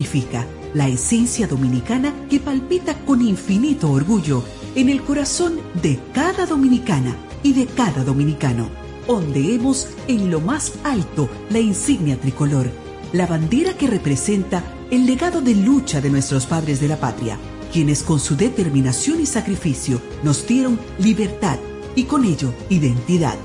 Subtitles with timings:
[0.00, 4.44] Significa la esencia dominicana que palpita con infinito orgullo
[4.76, 8.70] en el corazón de cada dominicana y de cada dominicano.
[9.08, 12.70] Ondeemos en lo más alto la insignia tricolor,
[13.12, 17.36] la bandera que representa el legado de lucha de nuestros padres de la patria,
[17.72, 21.58] quienes con su determinación y sacrificio nos dieron libertad
[21.96, 23.36] y con ello identidad.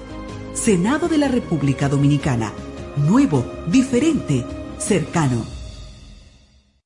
[0.54, 2.54] Senado de la República Dominicana,
[2.96, 4.46] nuevo, diferente,
[4.78, 5.63] cercano.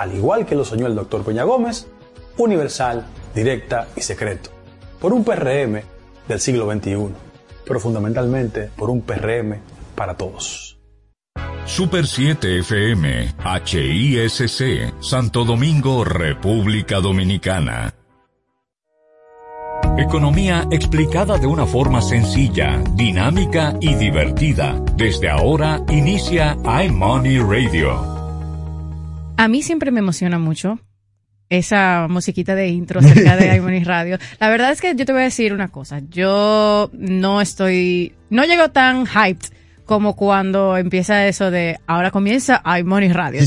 [0.00, 1.86] al igual que lo soñó el doctor Peña Gómez,
[2.38, 3.04] universal,
[3.34, 4.48] directa y secreto,
[4.98, 5.82] por un PRM
[6.26, 7.08] del siglo XXI,
[7.66, 9.58] pero fundamentalmente por un PRM
[9.94, 10.78] para todos.
[11.66, 17.92] Super 7 FM, HISC, Santo Domingo, República Dominicana.
[19.98, 24.82] Economía explicada de una forma sencilla, dinámica y divertida.
[24.96, 28.19] Desde ahora inicia iMoney Radio
[29.40, 30.78] a mí siempre me emociona mucho
[31.48, 34.18] esa musiquita de intro cerca de Harmony Radio.
[34.38, 36.02] La verdad es que yo te voy a decir una cosa.
[36.10, 39.50] Yo no estoy, no llego tan hyped
[39.90, 43.40] como cuando empieza eso de ahora comienza iMoney Radio.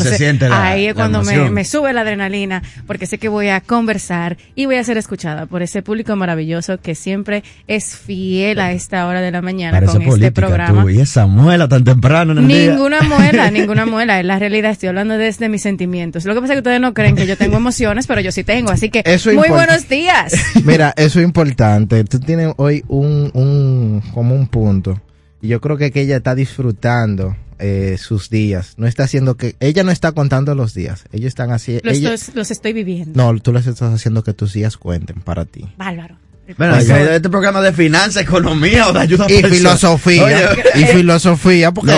[0.51, 4.75] ahí es cuando me, sube la adrenalina porque sé que voy a conversar y voy
[4.75, 9.31] a ser escuchada por ese público maravilloso que siempre es fiel a esta hora de
[9.31, 10.91] la mañana con este programa.
[10.91, 14.19] y esa muela tan temprano en el Ninguna muela, ninguna muela.
[14.19, 14.71] Es la realidad.
[14.71, 16.25] Estoy hablando desde mis sentimientos.
[16.25, 18.43] Lo que pasa es que ustedes no creen que yo tengo emociones, pero yo sí
[18.43, 18.69] tengo.
[18.69, 19.01] Así que
[19.33, 20.33] muy buenos días.
[20.65, 22.03] Mira, eso es importante.
[22.03, 24.99] Tú tienes hoy un, un como un punto
[25.43, 28.75] y yo creo que, que ella está disfrutando eh, sus días.
[28.77, 29.57] No está haciendo que.
[29.59, 31.03] Ella no está contando los días.
[31.11, 31.81] Ellos están así.
[31.83, 33.21] Los, los estoy viviendo.
[33.21, 35.65] No, tú les estás haciendo que tus días cuenten para ti.
[35.77, 36.15] Bárbaro.
[36.57, 40.51] Bueno, este programa de finanzas, economía o de ayuda Y filosofía.
[40.75, 41.71] y filosofía.
[41.71, 41.93] Porque,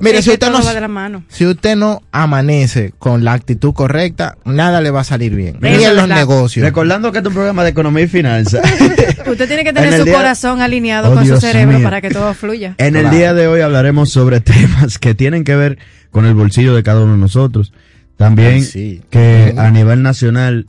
[0.00, 0.60] mire, si usted, no,
[1.28, 5.58] si usted no amanece con la actitud correcta, nada le va a salir bien.
[5.60, 6.64] Ni en los negocios.
[6.64, 8.62] Recordando que este es un programa de economía y finanzas.
[9.26, 12.74] usted tiene que tener su corazón alineado oh, con su cerebro para que todo fluya.
[12.78, 15.78] En el día de hoy hablaremos sobre temas que tienen que ver
[16.10, 17.72] con el bolsillo de cada uno de nosotros.
[18.16, 18.64] También
[19.10, 20.66] que a nivel nacional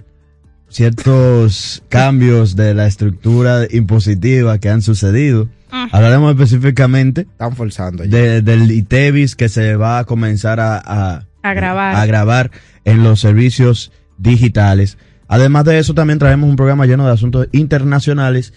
[0.70, 5.48] ciertos cambios de la estructura impositiva que han sucedido.
[5.72, 5.88] Ah.
[5.92, 11.96] Hablaremos específicamente Están forzando del ITEVIS que se va a comenzar a, grabar.
[11.96, 12.52] a grabar
[12.84, 14.98] en los servicios digitales.
[15.28, 18.54] Además de eso, también traemos un programa lleno de asuntos internacionales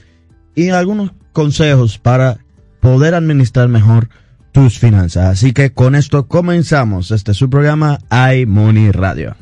[0.54, 2.38] y algunos consejos para
[2.80, 4.08] poder administrar mejor
[4.52, 5.26] tus finanzas.
[5.26, 7.10] Así que con esto comenzamos.
[7.10, 9.36] Este es su programa iMoney Radio.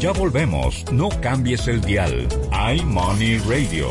[0.00, 0.82] Ya volvemos.
[0.90, 2.26] No cambies el dial.
[2.74, 3.88] iMoney Radio.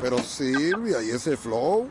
[0.00, 1.90] Pero Silvia, ¿y ese flow?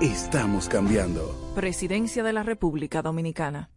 [0.00, 1.52] Estamos cambiando.
[1.56, 3.70] Presidencia de la República Dominicana.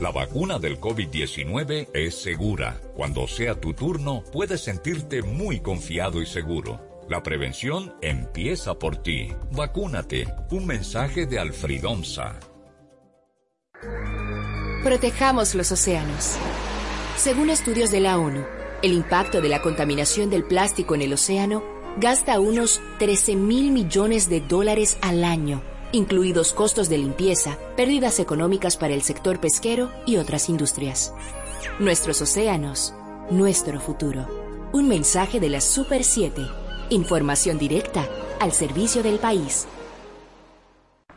[0.00, 2.80] La vacuna del COVID-19 es segura.
[2.96, 6.80] Cuando sea tu turno, puedes sentirte muy confiado y seguro.
[7.08, 9.28] La prevención empieza por ti.
[9.52, 10.26] Vacúnate.
[10.50, 12.40] Un mensaje de Alfredomsa.
[14.82, 16.36] Protejamos los océanos.
[17.16, 18.44] Según estudios de la ONU,
[18.82, 24.28] el impacto de la contaminación del plástico en el océano gasta unos 13 mil millones
[24.28, 25.62] de dólares al año
[25.92, 31.12] incluidos costos de limpieza, pérdidas económicas para el sector pesquero y otras industrias.
[31.78, 32.94] Nuestros océanos,
[33.30, 34.26] nuestro futuro.
[34.72, 36.46] Un mensaje de la Super 7.
[36.90, 38.06] Información directa
[38.40, 39.66] al servicio del país.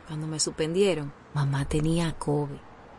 [0.06, 2.56] Cuando me suspendieron, mamá tenía COVID.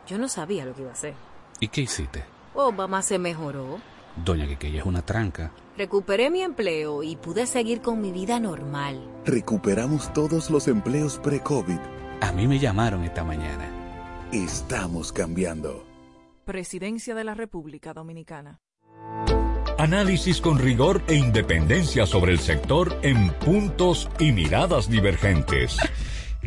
[0.07, 1.13] Yo no sabía lo que iba a hacer.
[1.59, 2.23] ¿Y qué hiciste?
[2.53, 3.79] Oh, mamá se mejoró.
[4.15, 5.51] Doña que es una tranca.
[5.77, 9.01] Recuperé mi empleo y pude seguir con mi vida normal.
[9.25, 11.79] Recuperamos todos los empleos pre-COVID.
[12.21, 13.69] A mí me llamaron esta mañana.
[14.31, 15.85] Estamos cambiando.
[16.45, 18.59] Presidencia de la República Dominicana.
[19.77, 25.77] Análisis con rigor e independencia sobre el sector en puntos y miradas divergentes.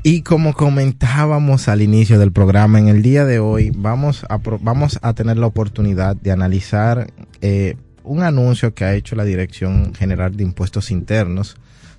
[0.03, 4.99] Y como comentábamos al inicio del programa, en el día de hoy vamos a, vamos
[5.03, 7.13] a tener la oportunidad de analizar
[7.46, 11.56] eh, un anuncio que ha hecho la Dirección General de Impuestos Internos,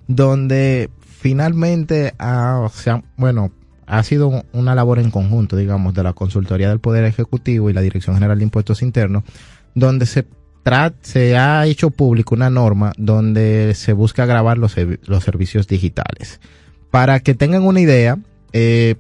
[0.08, 0.90] donde
[1.20, 2.68] finalmente ha,
[3.16, 3.52] bueno,
[3.86, 7.82] ha sido una labor en conjunto, digamos, de la Consultoría del Poder Ejecutivo y la
[7.82, 9.24] Dirección General de Impuestos Internos,
[9.76, 10.26] donde se
[11.02, 14.76] se ha hecho público una norma donde se busca grabar los,
[15.06, 16.40] los servicios digitales.
[16.90, 18.18] Para que tengan una idea,
[18.52, 18.96] eh,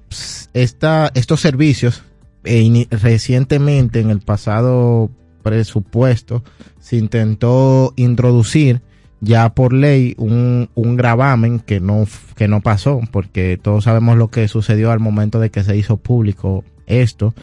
[0.54, 2.04] esta, estos servicios
[2.44, 5.10] eh, recientemente en el pasado
[5.46, 6.44] presupuesto
[6.80, 8.82] se intentó introducir
[9.22, 14.30] ya por ley un, un gravamen que no, que no pasó, porque todos sabemos lo
[14.30, 17.36] que sucedió al momento de que se hizo público esto.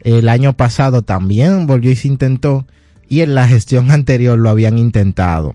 [0.00, 2.66] El año pasado también volvió y se intentó,
[3.08, 5.54] y en la gestión anterior lo habían intentado.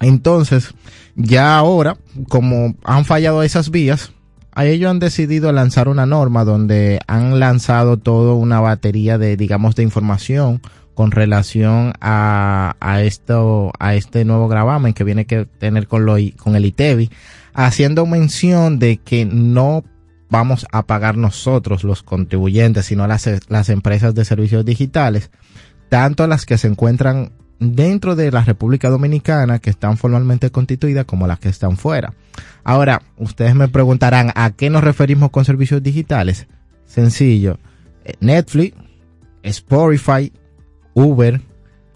[0.00, 0.74] Entonces,
[1.14, 1.98] ya ahora,
[2.28, 4.12] como han fallado esas vías,
[4.54, 9.76] a ellos han decidido lanzar una norma donde han lanzado toda una batería de, digamos,
[9.76, 10.60] de información
[10.94, 16.56] con relación a, esto, a este nuevo gravamen que viene que tener con lo, con
[16.56, 17.10] el ITEVI,
[17.54, 19.84] haciendo mención de que no
[20.30, 25.30] vamos a pagar nosotros los contribuyentes, sino las, las empresas de servicios digitales,
[25.88, 27.32] tanto las que se encuentran
[27.70, 32.14] dentro de la República Dominicana que están formalmente constituidas como las que están fuera.
[32.64, 36.46] Ahora, ustedes me preguntarán a qué nos referimos con servicios digitales.
[36.86, 37.58] Sencillo.
[38.04, 38.76] Eh, Netflix,
[39.42, 40.32] Spotify,
[40.94, 41.40] Uber,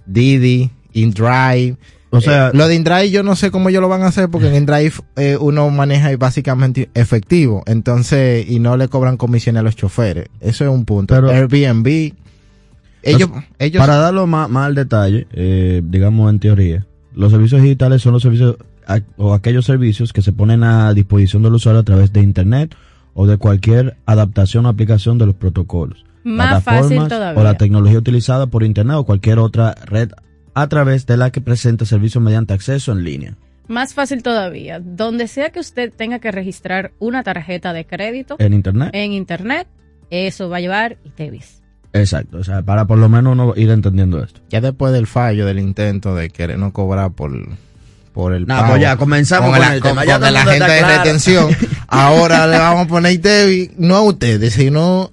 [0.07, 1.77] Didi, InDrive.
[2.11, 4.31] O sea, eh, lo de InDrive yo no sé cómo ellos lo van a hacer
[4.31, 9.63] porque en InDrive eh, uno maneja básicamente efectivo, entonces y no le cobran comisiones a
[9.63, 10.29] los choferes.
[10.41, 11.15] Eso es un punto.
[11.15, 12.13] Airbnb.
[13.03, 18.03] Ellos, ellos para darlo más, más al detalle, eh, digamos en teoría, los servicios digitales
[18.03, 18.57] son los servicios
[19.17, 22.75] o aquellos servicios que se ponen a disposición del usuario a través de internet
[23.15, 27.41] o de cualquier adaptación o aplicación de los protocolos más fácil todavía.
[27.41, 30.11] o la tecnología utilizada por Internet o cualquier otra red
[30.55, 33.35] a través de la que presenta servicios mediante acceso en línea.
[33.69, 38.55] Más fácil todavía, donde sea que usted tenga que registrar una tarjeta de crédito en
[38.55, 39.69] Internet, en Internet
[40.11, 41.63] eso va a llevar ITEVIS.
[41.93, 44.41] Exacto, o sea, para por lo menos uno ir entendiendo esto.
[44.51, 47.33] Ya después del fallo, del intento de querer no cobrar por,
[48.13, 50.05] por el no, pues ya comenzamos con, el tema.
[50.05, 51.49] Ya de la gente de retención.
[51.89, 55.11] ahora le vamos a poner ITEVIS, no a ustedes, sino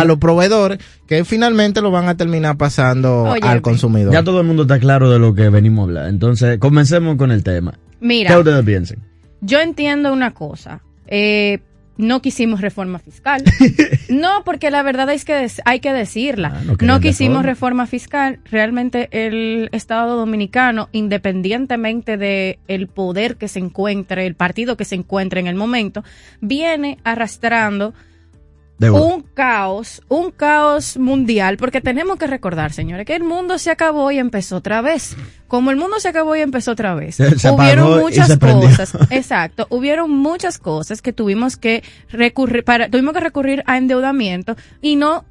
[0.00, 4.12] a los proveedores que finalmente lo van a terminar pasando al consumidor.
[4.12, 6.08] Ya todo el mundo está claro de lo que venimos a hablar.
[6.08, 7.74] Entonces, comencemos con el tema.
[8.00, 8.98] Mira, ¿qué ustedes piensan?
[9.40, 10.80] Yo entiendo una cosa.
[11.06, 11.60] Eh,
[11.96, 13.42] no quisimos reforma fiscal.
[14.08, 16.52] no, porque la verdad es que hay que decirla.
[16.54, 17.86] Ah, no, quisimos reforma.
[17.86, 18.40] fiscal.
[18.50, 24.94] Realmente el Estado dominicano, independientemente de el poder que se encuentre, el partido que se
[24.94, 26.02] encuentre en el momento,
[26.40, 27.94] viene arrastrando
[28.90, 34.10] un caos, un caos mundial, porque tenemos que recordar, señores, que el mundo se acabó
[34.10, 35.16] y empezó otra vez.
[35.48, 40.58] Como el mundo se acabó y empezó otra vez, hubieron muchas cosas, exacto, hubieron muchas
[40.58, 45.24] cosas que tuvimos que recurrir, para, tuvimos que recurrir a endeudamiento y no,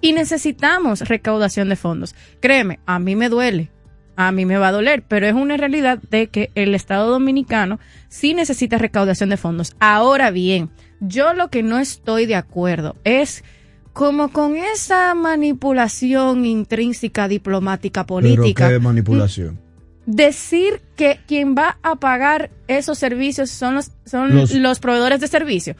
[0.00, 2.14] y necesitamos recaudación de fondos.
[2.40, 3.70] Créeme, a mí me duele,
[4.16, 7.78] a mí me va a doler, pero es una realidad de que el Estado Dominicano
[8.08, 9.76] sí necesita recaudación de fondos.
[9.78, 13.44] Ahora bien, yo lo que no estoy de acuerdo es
[13.92, 18.68] como con esa manipulación intrínseca diplomática política.
[18.68, 19.58] ¿Pero qué manipulación?
[20.06, 25.74] Decir que quien va a pagar esos servicios son los, son los, proveedores de servicio.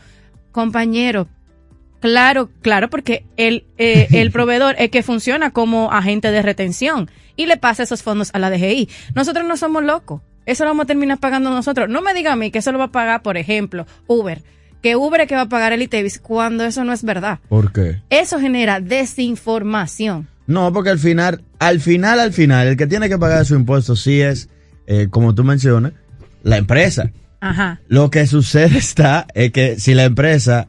[0.52, 1.28] Compañero,
[2.00, 7.46] Claro, claro, porque el, eh, el proveedor es que funciona como agente de retención y
[7.46, 8.88] le pasa esos fondos a la DGI.
[9.14, 10.22] Nosotros no somos locos.
[10.46, 11.88] Eso lo vamos a terminar pagando nosotros.
[11.88, 14.42] No me diga a mí que eso lo va a pagar, por ejemplo, Uber
[14.82, 17.40] que Uber es que va a pagar el ITEVIS cuando eso no es verdad.
[17.48, 18.02] ¿Por qué?
[18.10, 20.28] Eso genera desinformación.
[20.46, 23.96] No, porque al final, al final, al final, el que tiene que pagar su impuesto
[23.96, 24.48] sí es,
[24.86, 25.92] eh, como tú mencionas,
[26.42, 27.10] la empresa.
[27.40, 27.80] Ajá.
[27.88, 30.68] Lo que sucede está es que si la empresa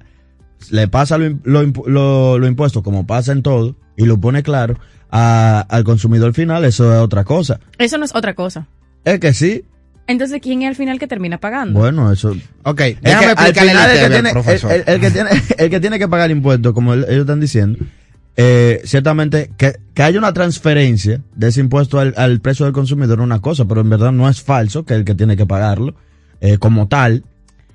[0.72, 4.78] le pasa lo, lo, lo, impuesto como pasa en todo y lo pone claro
[5.10, 7.60] al consumidor final, eso es otra cosa.
[7.78, 8.68] Eso no es otra cosa.
[9.06, 9.66] Es que sí,
[10.10, 11.80] entonces, ¿quién es al final que termina pagando?
[11.80, 12.36] Bueno, eso.
[12.64, 14.30] Ok, déjame explicarle el, que tiene,
[14.88, 17.78] el, que tiene, el que tiene que pagar impuestos, como ellos están diciendo,
[18.36, 23.24] eh, ciertamente que, que haya una transferencia de ese impuesto al, precio del consumidor es
[23.24, 25.94] una cosa, pero en verdad no es falso que el que tiene que pagarlo
[26.42, 27.24] eh, como tal.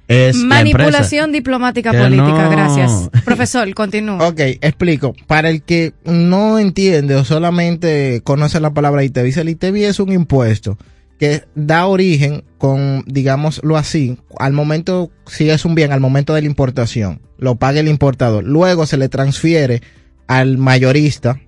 [0.09, 2.51] es la Manipulación diplomática Que política, no.
[2.51, 3.11] gracias.
[3.25, 4.27] Profesor, continúa.
[4.27, 5.15] Ok, explico.
[5.29, 10.11] Para el que no entiende o solamente conoce la palabra ITEVI, el ITEVI es un
[10.11, 10.77] impuesto
[11.19, 16.41] que da origen con, digámoslo así, al momento, si es un bien, al momento de
[16.43, 18.45] la importación, lo paga el importador.
[18.45, 19.81] Luego se le transfiere
[20.27, 21.41] al mayorista,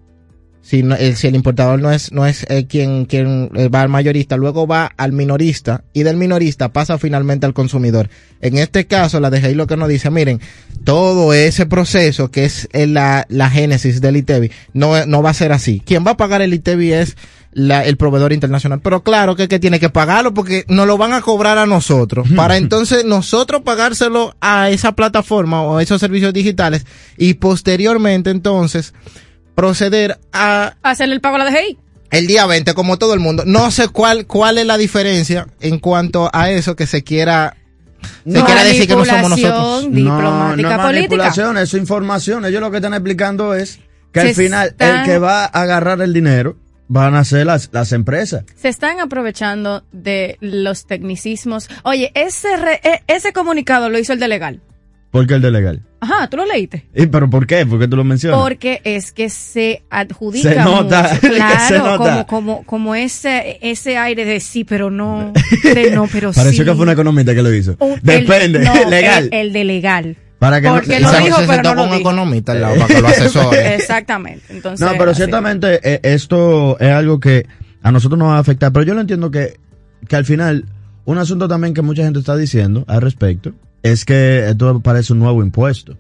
[0.61, 3.83] si, no- el, si el importador no es, no es eh, quien, quien eh, va
[3.83, 8.09] al mayorista, luego va al minorista y del minorista pasa finalmente al consumidor.
[8.41, 10.41] En este caso, la DGI lo que nos dice, miren,
[10.85, 15.35] todo ese proceso que es eh, la, la génesis del ITEVI no, no va a
[15.35, 15.81] ser así.
[15.85, 17.17] Quien va a pagar el ITEVI es
[17.59, 18.81] la- el proveedor internacional.
[18.83, 22.29] Pero claro que, que tiene que pagarlo porque nos lo van a cobrar a nosotros.
[22.37, 26.85] Para entonces nosotros pagárselo a esa plataforma o a esos servicios digitales
[27.17, 28.93] y posteriormente entonces
[29.55, 31.79] proceder a Hacerle el pago a la DGI.
[32.11, 33.43] el día 20 como todo el mundo.
[33.47, 37.57] No sé cuál cuál es la diferencia en cuanto a eso que se quiera
[38.25, 39.91] se quiera decir que no somos nosotros.
[39.91, 42.45] Diplomática no, no manipulación, eso es información.
[42.45, 43.81] Ellos lo que están explicando es
[44.13, 46.57] que Se al final están- el que va a agarrar el dinero
[46.89, 48.45] van a ser las, las empresas.
[48.57, 51.69] Se están aprovechando de los tecnicismos.
[51.83, 54.61] Oye, ese, re- e- ese comunicado lo hizo el de legal.
[55.11, 55.83] Porque el de legal.
[56.01, 56.87] Ajá, tú lo leíste.
[56.95, 57.65] ¿Y pero por qué?
[57.65, 58.39] ¿Por qué tú lo mencionas?
[58.39, 61.35] Porque es que se adjudica Se nota, mucho.
[61.69, 61.97] se nota.
[61.97, 66.71] como como como ese ese aire de sí, pero no, de no, pero Pareció sí.
[66.71, 67.77] que fue un economista que lo hizo.
[67.79, 69.25] Un- el- Depende, no, legal.
[69.33, 70.17] El, el de legal.
[70.39, 72.87] Para que no- Esa- dijo, se pero sentó no con un economista al lado para
[72.95, 73.75] que lo asesore.
[73.75, 74.45] Exactamente.
[74.51, 75.19] Entonces, No, pero así.
[75.23, 77.47] ciertamente eh, esto es algo que
[77.83, 78.71] a nosotros nos va a afectar.
[78.73, 79.59] Pero yo lo entiendo que,
[80.09, 80.67] que al final,
[81.07, 83.53] un asunto también que mucha gente está diciendo al respecto,
[83.83, 85.97] es que esto parece un nuevo impuesto.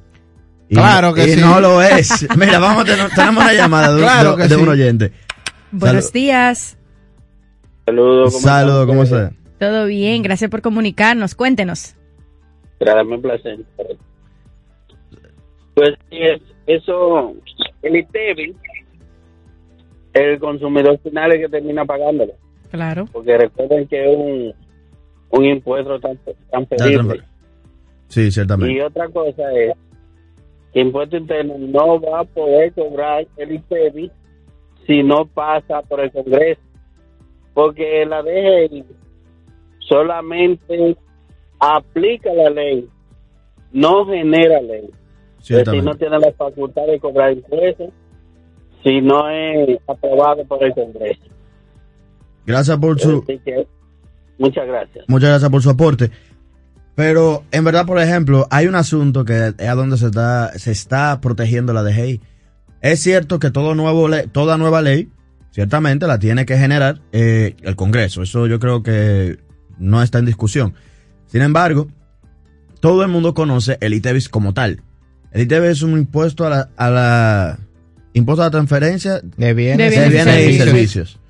[0.68, 1.40] Y Claro no- que y sí.
[1.40, 2.26] no lo es.
[2.36, 4.60] Mira, vamos a tener, tenemos una llamada de, Claro de- que de sí.
[4.60, 5.12] un oyente.
[5.72, 6.76] Buenos días.
[7.86, 8.32] Saludos.
[8.34, 9.32] ¿cómo Saludos, ¿cómo está?
[9.60, 11.34] Todo bien, gracias por comunicarnos.
[11.34, 11.94] Cuéntenos.
[12.80, 13.58] Gracias, un placer.
[15.76, 17.34] Pues sí, es- eso,
[17.82, 18.56] el ITEVI,
[20.14, 22.32] el consumidor final es el que termina pagándolo.
[22.70, 23.04] Claro.
[23.12, 24.54] Porque recuerden que es un,
[25.30, 26.18] un impuesto tan,
[26.50, 27.22] transferible.
[28.08, 28.72] Sí, ciertamente.
[28.74, 29.74] Y otra cosa es
[30.72, 34.10] que Impuesto Interno no va a poder cobrar el ITEVI
[34.86, 36.60] si no pasa por el Congreso.
[37.52, 38.82] Porque la DGI
[39.80, 40.96] solamente
[41.58, 42.88] aplica la ley,
[43.72, 44.88] no genera ley.
[45.46, 45.86] Ciertamente.
[45.86, 47.90] no tiene la facultad de cobrar impuestos
[48.82, 51.22] si no es aprobado por el Congreso.
[52.44, 53.64] Gracias por su, que,
[54.38, 55.04] muchas gracias.
[55.06, 56.10] Muchas gracias por su aporte.
[56.96, 60.72] Pero en verdad, por ejemplo, hay un asunto que es a donde se está, se
[60.72, 62.20] está protegiendo la DGI.
[62.80, 65.10] Es cierto que todo nuevo toda nueva ley,
[65.52, 68.22] ciertamente la tiene que generar eh, el Congreso.
[68.22, 69.38] Eso yo creo que
[69.78, 70.74] no está en discusión.
[71.26, 71.86] Sin embargo,
[72.80, 74.82] todo el mundo conoce el ITEVIS como tal.
[75.32, 77.58] El ITEVIS es un impuesto a la, a la
[78.14, 81.20] impuesto a la transferencia De bienes, De de bienes y servicios.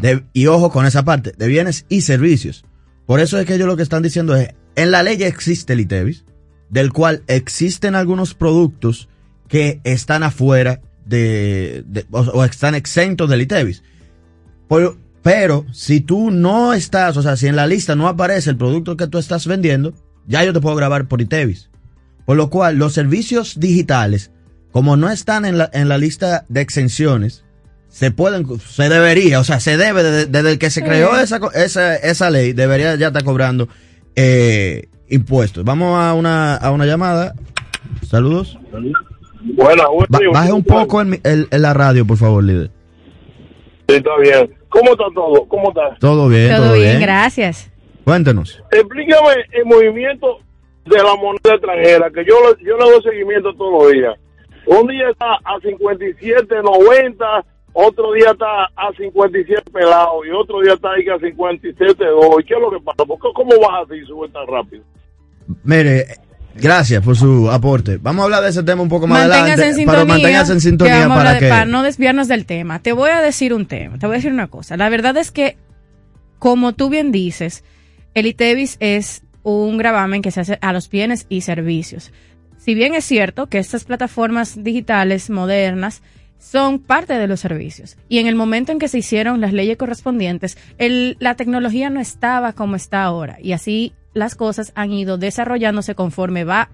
[0.00, 2.64] De- y ojo con esa parte, de bienes y servicios.
[3.06, 5.72] Por eso es que ellos lo que están diciendo es, en la ley ya existe
[5.72, 6.24] el ITEVIS,
[6.70, 9.08] del cual existen algunos productos
[9.48, 13.82] que están afuera de, de- o, o están exentos del ITEVIS.
[14.68, 18.56] Por- pero si tú no estás, o sea, si en la lista no aparece el
[18.56, 19.92] producto que tú estás vendiendo,
[20.28, 21.70] ya yo te puedo grabar por ITEVIS.
[22.26, 24.30] Por lo cual, los servicios digitales,
[24.72, 27.44] como no están en la, en la lista de exenciones,
[27.88, 31.40] se pueden, se debería, o sea, se debe, desde, desde el que se creó esa,
[31.40, 33.68] co- esa, esa ley, debería ya estar cobrando
[34.16, 35.64] eh, impuestos.
[35.64, 37.34] Vamos a una, a una llamada.
[38.06, 38.58] Saludos.
[39.54, 42.70] Buena, Ba- baje un poco en, el- en la radio, por favor, líder.
[43.88, 44.52] Sí, está bien.
[44.68, 45.46] ¿Cómo está todo?
[45.48, 45.96] ¿Cómo está?
[46.00, 47.00] Todo bien, todo, Todo bien, bien.
[47.00, 47.70] gracias.
[48.04, 48.62] Cuéntenos.
[48.72, 50.40] Explícame el movimiento
[50.86, 54.14] de la moneda extranjera, que yo, le- yo le doy seguimiento todos los días.
[54.66, 60.92] Un día está a 57.90, otro día está a 57 pelado y otro día está
[60.92, 62.40] ahí a 57.2.
[62.40, 63.04] ¿Y qué es lo que pasa?
[63.04, 64.82] ¿Por qué, ¿Cómo baja así y sube tan rápido?
[65.62, 66.04] Mire,
[66.54, 67.98] gracias por su aporte.
[68.00, 69.82] Vamos a hablar de ese tema un poco más Manténgase adelante.
[69.82, 71.48] en pero manténgase en sintonía para hablar de- que...
[71.48, 72.80] para no desviarnos del tema.
[72.82, 74.76] Te voy a decir un tema, te voy a decir una cosa.
[74.76, 75.56] La verdad es que,
[76.38, 77.62] como tú bien dices,
[78.14, 79.22] el ITEVIS es
[79.54, 82.12] un gravamen que se hace a los bienes y servicios.
[82.58, 86.02] Si bien es cierto que estas plataformas digitales modernas
[86.38, 87.96] son parte de los servicios.
[88.08, 92.54] Y en el momento en que se hicieron las leyes correspondientes, la tecnología no estaba
[92.54, 93.38] como está ahora.
[93.40, 96.70] Y así las cosas han ido desarrollándose conforme va,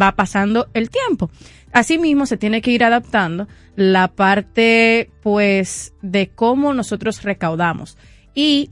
[0.00, 1.30] va pasando el tiempo.
[1.72, 7.98] Asimismo, se tiene que ir adaptando la parte, pues, de cómo nosotros recaudamos.
[8.34, 8.70] Y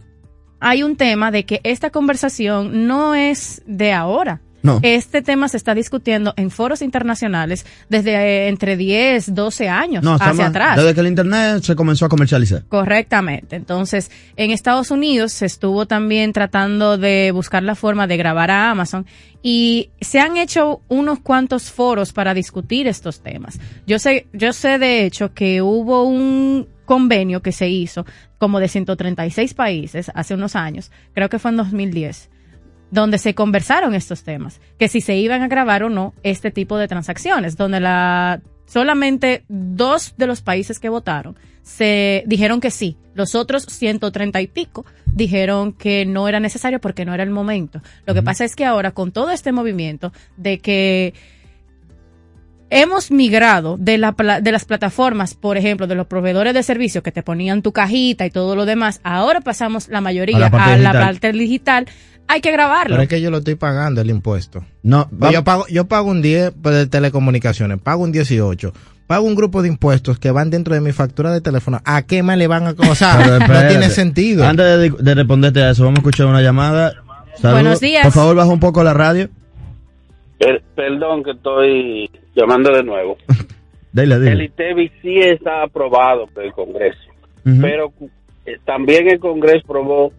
[0.62, 4.40] hay un tema de que esta conversación no es de ahora.
[4.62, 4.78] No.
[4.82, 10.12] Este tema se está discutiendo en foros internacionales desde eh, entre 10, 12 años No,
[10.14, 10.76] hacia estamos- atrás.
[10.76, 12.62] Desde que el internet se comenzó a comercializar.
[12.68, 13.56] Correctamente.
[13.56, 18.70] Entonces, en Estados Unidos se estuvo también tratando de buscar la forma de grabar a
[18.70, 19.04] Amazon
[19.42, 23.58] y se han hecho unos cuantos foros para discutir estos temas.
[23.88, 28.06] Yo sé, yo sé de hecho que hubo un convenio que se hizo
[28.42, 32.28] como de 136 países hace unos años, creo que fue en 2010
[32.90, 36.76] donde se conversaron estos temas, que si se iban a grabar o no este tipo
[36.76, 42.96] de transacciones, donde la solamente dos de los países que votaron se dijeron que sí,
[43.14, 47.80] los otros 130 y pico dijeron que no era necesario porque no era el momento.
[48.06, 51.14] Lo que pasa es que ahora con todo este movimiento de que
[52.74, 57.04] hemos migrado de, la, pla- de las plataformas, por ejemplo, de los proveedores de servicios
[57.04, 60.46] que te ponían tu cajita y todo lo demás, ahora pasamos la mayoría A la
[60.46, 61.02] a parte la, digital.
[61.04, 61.86] parte digital,
[62.28, 62.94] hay que grabarlo.
[62.94, 64.64] Pero es que yo lo estoy pagando el impuesto.
[64.82, 68.72] No, Pues yo pago, yo pago un 10 por de telecomunicaciones, pago un 18,
[69.06, 71.80] pago un grupo de impuestos que van dentro de mi factura de teléfono.
[71.84, 74.46] ¿A qué más le van a o sea, Pero no tiene sentido.
[74.46, 76.92] Antes de, de responderte a eso, vamos a escuchar una llamada.
[77.36, 77.62] Saludos.
[77.62, 78.02] Buenos días.
[78.04, 79.28] Por favor, baja un poco la radio.
[80.38, 83.16] Per- perdón que estoy llamando de nuevo.
[83.94, 84.42] El.
[84.42, 86.98] ITEVI sí está aprobado por el Congreso,
[87.60, 87.92] pero
[88.46, 90.12] eh, también el Congreso aprobó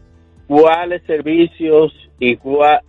[0.48, 2.84] cuáles servicios y cuáles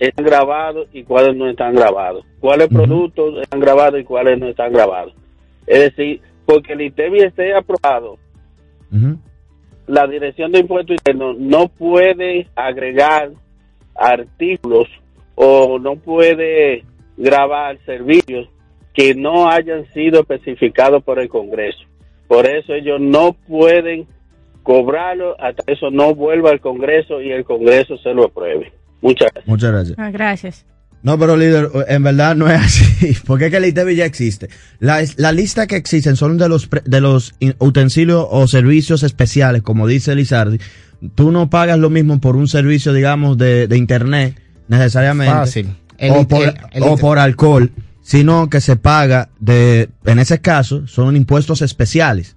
[0.00, 4.72] están grabados y cuáles no están grabados, cuáles productos están grabados y cuáles no están
[4.72, 5.14] grabados.
[5.66, 8.18] Es decir, porque el ITEVI esté aprobado,
[9.86, 13.30] la Dirección de Impuestos Internos no puede agregar
[13.94, 14.88] artículos
[15.36, 16.84] o no puede
[17.16, 18.48] grabar servicios
[18.94, 21.80] que no hayan sido especificados por el Congreso.
[22.28, 24.06] Por eso ellos no pueden
[24.62, 28.72] cobrarlo hasta que eso no vuelva al Congreso y el Congreso se lo apruebe.
[29.02, 29.46] Muchas gracias.
[29.48, 29.98] Muchas gracias.
[29.98, 30.66] Ah, gracias.
[31.02, 34.48] No, pero líder, en verdad no es así, porque es que el ITV ya existe.
[34.78, 39.60] La, la lista que existen son de los pre- de los utensilios o servicios especiales,
[39.60, 40.58] como dice Lizardi.
[41.14, 45.34] Tú no pagas lo mismo por un servicio, digamos, de, de internet, necesariamente.
[45.34, 45.68] Fácil.
[45.98, 47.70] El o, it- por, el- el o it- por alcohol,
[48.04, 52.36] sino que se paga de, en ese caso, son impuestos especiales,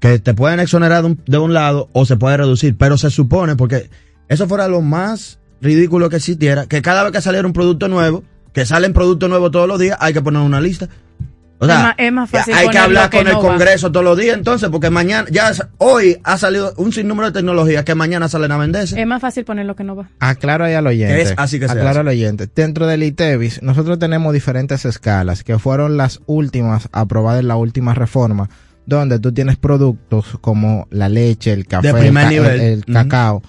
[0.00, 3.10] que te pueden exonerar de un, de un lado o se puede reducir, pero se
[3.10, 3.90] supone, porque
[4.28, 8.24] eso fuera lo más ridículo que existiera, que cada vez que saliera un producto nuevo,
[8.54, 10.88] que salen productos nuevos todos los días, hay que poner una lista.
[11.62, 13.40] O sea, es, más, es más fácil hay que hablar que con el va.
[13.40, 17.84] Congreso todos los días, entonces, porque mañana, ya hoy ha salido un sinnúmero de tecnologías
[17.84, 19.00] que mañana salen a venderse.
[19.00, 20.08] Es más fácil poner lo que no va.
[20.18, 21.22] Aclaro ahí al oyente.
[21.22, 22.00] Es así que se Aclaro hace.
[22.00, 22.48] al oyente.
[22.54, 27.94] Dentro del ITEVIS, nosotros tenemos diferentes escalas, que fueron las últimas aprobadas en la última
[27.94, 28.50] reforma,
[28.84, 32.60] donde tú tienes productos como la leche, el café, De el, primer ca- nivel.
[32.60, 32.92] el- el Ujú.
[32.92, 33.42] cacao,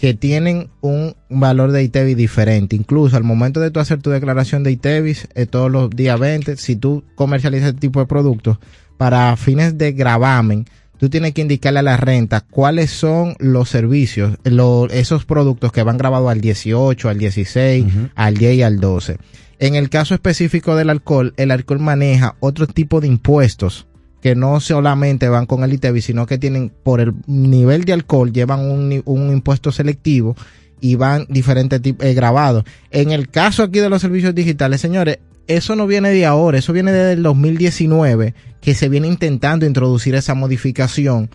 [0.00, 2.74] que tienen un valor de ITEVIS diferente.
[2.74, 6.56] Incluso al momento de tú hacer tu declaración de ITEVIS, eh, todos los días 20,
[6.56, 8.58] si tú comercializas este tipo de productos,
[8.96, 10.64] para fines de gravamen,
[10.98, 15.82] tú tienes que indicarle a la renta cuáles son los servicios, lo- esos productos que
[15.82, 17.84] van grabados al 18, al 16,
[18.14, 19.18] al 10 y al 12.
[19.58, 23.86] En el caso específico del alcohol, el alcohol maneja otro tipo de impuestos
[24.20, 28.32] que no solamente van con el ITEVI, sino que tienen por el nivel de alcohol,
[28.32, 30.36] llevan un, un impuesto selectivo
[30.80, 32.64] y van diferentes tipos eh, grabados.
[32.90, 36.72] En el caso aquí de los servicios digitales, señores, eso no viene de ahora, eso
[36.72, 41.30] viene desde el 2019 que se viene intentando introducir esa modificación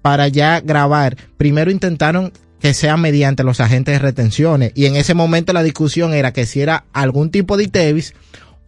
[0.00, 1.16] para ya grabar.
[1.36, 6.14] Primero intentaron que sea mediante los agentes de retenciones y en ese momento la discusión
[6.14, 8.14] era que si era algún tipo de ITEVIS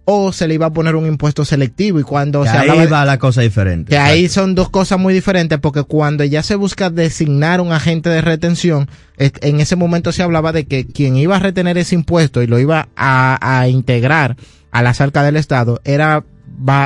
[0.04, 2.80] o se le iba a poner un impuesto selectivo y cuando Que se ahí hablaba
[2.82, 3.90] de- va la cosa diferente.
[3.90, 8.08] que ahí son dos cosas muy diferentes porque cuando ya se busca designar un agente
[8.08, 12.42] de retención, en ese momento se hablaba de que quien iba a retener ese impuesto
[12.42, 14.36] y lo iba a, a integrar
[14.72, 16.24] a la cerca del Estado era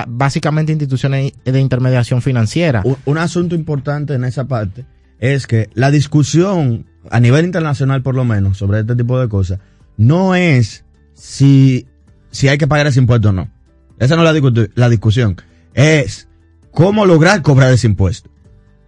[0.07, 2.83] básicamente instituciones de intermediación financiera.
[2.85, 4.85] Un, un asunto importante en esa parte
[5.18, 9.59] es que la discusión a nivel internacional por lo menos sobre este tipo de cosas
[9.96, 11.87] no es si,
[12.34, 13.48] si hay que pagar ese impuesto o no.
[13.98, 15.36] Esa no es la, la discusión.
[15.72, 16.28] Es
[16.72, 18.30] cómo lograr cobrar ese impuesto.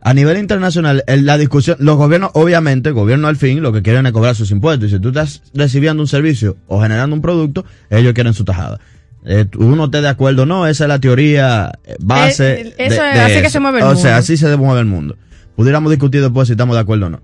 [0.01, 3.83] A nivel internacional, en la discusión, los gobiernos, obviamente, el gobierno al fin, lo que
[3.83, 4.91] quieren es cobrar sus impuestos.
[4.91, 8.79] Y si tú estás recibiendo un servicio o generando un producto, ellos quieren su tajada.
[9.25, 12.61] Eh, uno esté de acuerdo o no, esa es la teoría eh, base.
[12.61, 13.51] Eh, eso de- así que eso.
[13.51, 14.01] se mueve el O mundo.
[14.01, 15.17] sea, así se mueve el mundo.
[15.57, 17.23] Pudiéramos discutir después si estamos de acuerdo o no.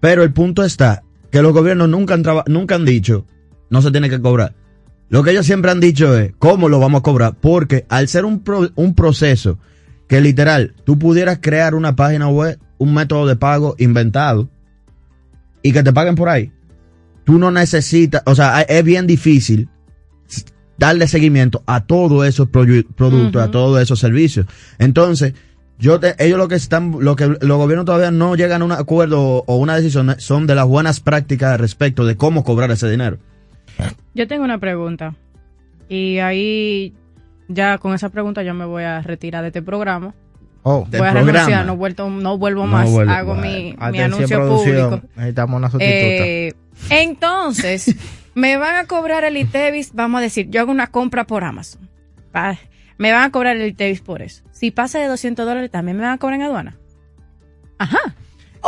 [0.00, 3.26] Pero el punto está que los gobiernos nunca han, nunca han dicho,
[3.70, 4.54] no se tiene que cobrar.
[5.08, 7.34] Lo que ellos siempre han dicho es, ¿cómo lo vamos a cobrar?
[7.40, 9.58] Porque al ser un, pro- un proceso
[10.08, 14.48] que literal, tú pudieras crear una página web, un método de pago inventado
[15.62, 16.52] y que te paguen por ahí.
[17.24, 19.68] Tú no necesitas, o sea, es bien difícil
[20.76, 24.46] darle seguimiento a todos esos productos, a todos esos servicios.
[24.78, 25.34] Entonces,
[25.78, 28.72] yo te- ellos lo que están, lo que los gobiernos todavía no llegan a un
[28.72, 33.18] acuerdo o una decisión son de las buenas prácticas respecto de cómo cobrar ese dinero.
[34.14, 35.14] Yo tengo una pregunta.
[35.88, 36.94] Y ahí,
[37.48, 40.14] ya con esa pregunta, yo me voy a retirar de este programa.
[40.62, 42.88] Oh, voy a renunciar, no, vuelto, no vuelvo No más.
[43.10, 45.08] Hago mi, anuncio producción, público.
[45.16, 45.94] Necesitamos una sustituta.
[46.24, 46.52] Eh,
[46.88, 47.94] entonces,
[48.34, 51.88] me van a cobrar el ITEVIS, vamos a decir, yo hago una compra por Amazon.
[52.32, 52.58] Pa-
[52.96, 54.42] Me van a cobrar el ITEVIS por eso.
[54.52, 56.76] Si pasa de 200 dólares, también me van a cobrar en aduana.
[57.78, 57.98] Ajá.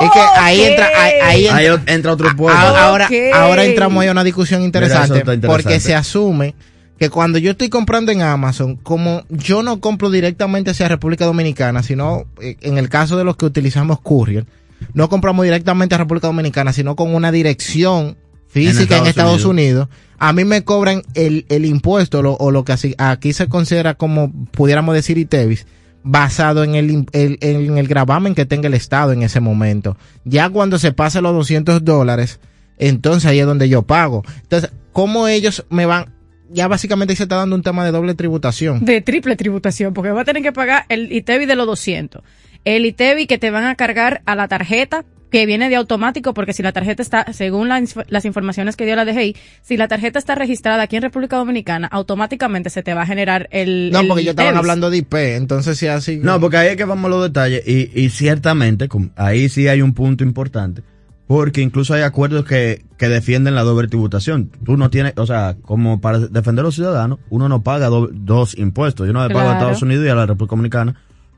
[0.01, 2.59] Es que ahí entra, ahí, ahí entra, Ahí entra otro pueblo.
[2.79, 5.15] Ahora, ahora entramos ahí a una discusión interesante,
[5.49, 6.55] porque se asume
[6.99, 11.83] que cuando yo estoy comprando en Amazon, como yo no compro directamente hacia República Dominicana,
[11.83, 14.47] sino eh, en el caso de los que utilizamos Courier,
[14.95, 18.17] no compramos directamente a República Dominicana, sino con una dirección
[18.49, 19.89] física en En Estados, Unidos.
[20.19, 23.95] A mí me cobran el, el impuesto lo- o lo que así- aquí se considera
[23.95, 25.67] como pudiéramos decir ITEVIS,
[26.07, 29.97] basado en el, en el gravamen que tenga el Estado en ese momento.
[30.25, 32.39] Ya cuando se pase los 200 dólares,
[32.79, 34.23] entonces ahí es donde yo pago.
[34.43, 36.15] Entonces, ¿cómo ellos me van?
[36.49, 38.85] Ya básicamente se está dando un tema de doble tributación.
[38.85, 42.23] De triple tributación, porque va a tener que pagar el ITEVI de los 200.
[42.65, 46.53] El ITEVI que te van a cargar a la tarjeta, que viene de automático, porque
[46.53, 50.19] si la tarjeta está, según la las informaciones que dio la DGI, si la tarjeta
[50.19, 53.91] está registrada aquí en República Dominicana, automáticamente se te va a generar el.
[53.93, 56.19] No, el porque yo estaban hablando de IP, entonces si así.
[56.23, 59.83] No, porque ahí es que vamos a los detalles y, y ciertamente ahí sí hay
[59.83, 60.83] un punto importante
[61.27, 64.53] porque incluso hay acuerdos que, que defienden la doble tributación.
[64.65, 68.09] Tú no tienes, o sea, como para defender a los ciudadanos, uno no paga do-
[68.13, 69.09] dos impuestos.
[69.09, 69.55] Yo no le pago a.
[69.55, 70.95] Estados Unidos y a la República Dominicana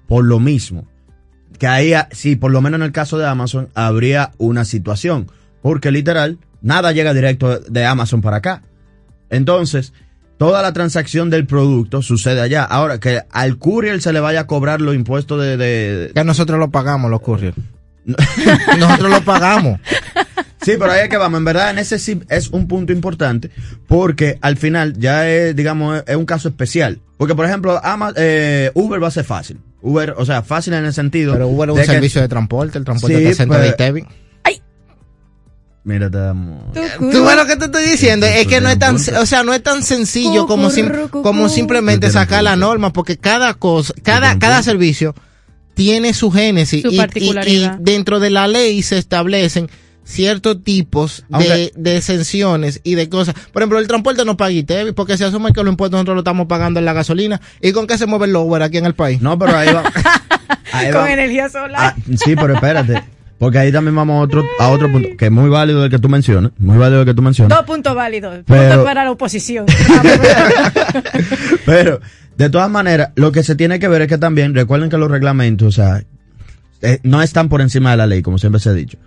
[0.06, 0.86] por lo mismo.
[1.58, 5.30] Que ahí, ah, sí, por lo menos en el caso de Amazon, habría una situación.
[5.62, 8.62] Porque literal, nada llega directo de Amazon para acá.
[9.30, 9.92] Entonces,
[10.38, 12.62] toda la transacción del producto sucede allá.
[12.64, 15.56] Ahora, que al courier se le vaya a cobrar los impuestos de...
[15.56, 17.54] de- Que nosotros lo pagamos, los courier.
[18.78, 19.80] nosotros lo pagamos.
[20.62, 21.38] Sí, pero ahí es que vamos.
[21.38, 23.50] En verdad, en ese sí es un punto importante
[23.86, 27.00] porque al final ya es, digamos, es un caso especial.
[27.16, 29.58] Porque, por ejemplo, Ama- eh, Uber va a ser fácil.
[29.80, 31.32] Uber, o sea, fácil en el sentido...
[31.34, 33.70] Pero Uber es un de que- servicio de transporte, el transporte Sí, está centro de
[33.72, 34.06] pero- ITEVI.
[35.84, 36.64] Mira, te damos...
[36.98, 39.54] Tú ves lo que te estoy diciendo, es que no es tan, o sea, no
[39.54, 44.62] es tan sencillo como, sim- como simplemente sacar la norma, porque cada cosa, cada, cada
[44.62, 45.14] servicio
[45.74, 47.78] tiene su génesis Su y- y, y particularidad.
[47.78, 49.70] dentro de la ley se establecen
[50.08, 53.34] ciertos tipos de, de exenciones y de cosas.
[53.52, 56.20] Por ejemplo, el transporte no paga ITEVI porque se asume que los impuestos nosotros lo
[56.20, 57.40] estamos pagando en la gasolina.
[57.60, 59.20] ¿Y con qué se mueve el Uber aquí en el país?
[59.20, 59.84] No, pero ahí va.
[60.72, 61.12] ahí Con va.
[61.12, 61.76] energía solar.
[61.78, 63.02] Ah, sí, pero espérate.
[63.38, 65.98] Porque ahí también vamos a otro, a otro punto, que es muy válido el que
[66.00, 67.56] tú mencionas, muy válido el que tú mencionas.
[67.56, 68.40] Dos puntos válidos.
[68.46, 69.66] Pero- Punto para la oposición.
[71.66, 72.00] Pero,
[72.36, 75.10] de todas maneras, lo que se tiene que ver es que también, recuerden que los
[75.10, 76.02] reglamentos, o sea,
[76.82, 78.98] eh, no están por encima de la ley, como siempre se ha dicho.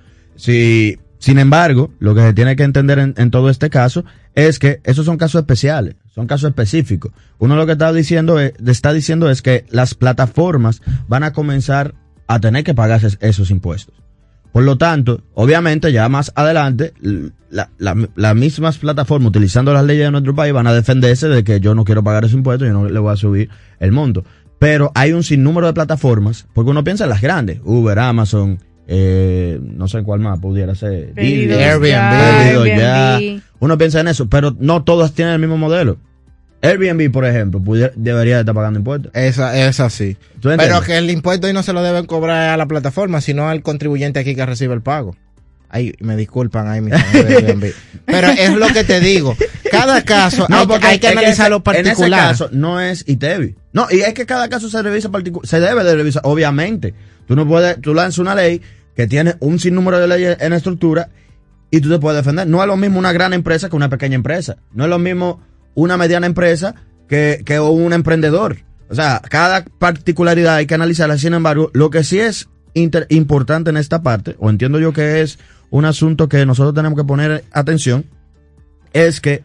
[0.41, 4.81] Si, sin embargo, lo que se tiene que entender en, todo este caso es que
[4.83, 7.11] esos son casos especiales, son casos específicos.
[7.37, 11.93] Uno lo que está diciendo es, está diciendo es que las plataformas van a comenzar
[12.25, 13.93] a tener que pagar es- esos impuestos.
[14.51, 16.93] Por lo tanto, obviamente ya más adelante,
[17.51, 21.43] la- la- las mismas plataformas utilizando las leyes de nuestro país van a defenderse de
[21.43, 23.49] que yo no quiero pagar ese impuesto, yo no le voy a subir
[23.79, 24.25] el monto.
[24.57, 28.57] Pero hay un sinnúmero de plataformas, porque uno piensa en las grandes, Uber, Amazon,
[28.93, 31.71] eh, no sé cuál más pudiera ser, Didi, ya.
[31.71, 33.41] Airbnb.
[33.59, 35.97] Uno piensa en eso, pero no todos tienen el mismo modelo.
[36.61, 39.11] Airbnb, por ejemplo, pudiera- debería de estar pagando impuestos.
[39.15, 40.15] Esa, es así.
[40.41, 40.67] ¿Tú entiendes?
[40.67, 43.61] Pero que el impuesto ahí no se lo deben cobrar a la plataforma, sino al
[43.63, 45.15] contribuyente aquí que recibe el pago.
[45.69, 47.71] Ay, me disculpan ahí, mis amigos de Airbnb.
[48.05, 49.35] Pero es lo que te digo.
[49.71, 51.97] Cada caso hay, porque hay que analizar lo particular.
[51.97, 53.55] En ese caso no es ITEVI.
[53.71, 56.93] No, y es que cada caso se revisa particu- se debe de revisar, obviamente.
[57.25, 58.61] Tú no puedes, tú lanzas una ley
[58.95, 61.09] que tiene un sinnúmero de leyes en estructura
[61.69, 62.47] y tú te puedes defender.
[62.47, 64.57] No es lo mismo una gran empresa que una pequeña empresa.
[64.73, 65.41] No es lo mismo
[65.73, 66.75] una mediana empresa
[67.07, 68.57] que, que un emprendedor.
[68.89, 71.17] O sea, cada particularidad hay que analizarla.
[71.17, 75.21] Sin embargo, lo que sí es inter- importante en esta parte, o entiendo yo que
[75.21, 78.05] es un asunto que nosotros tenemos que poner atención,
[78.91, 79.43] es que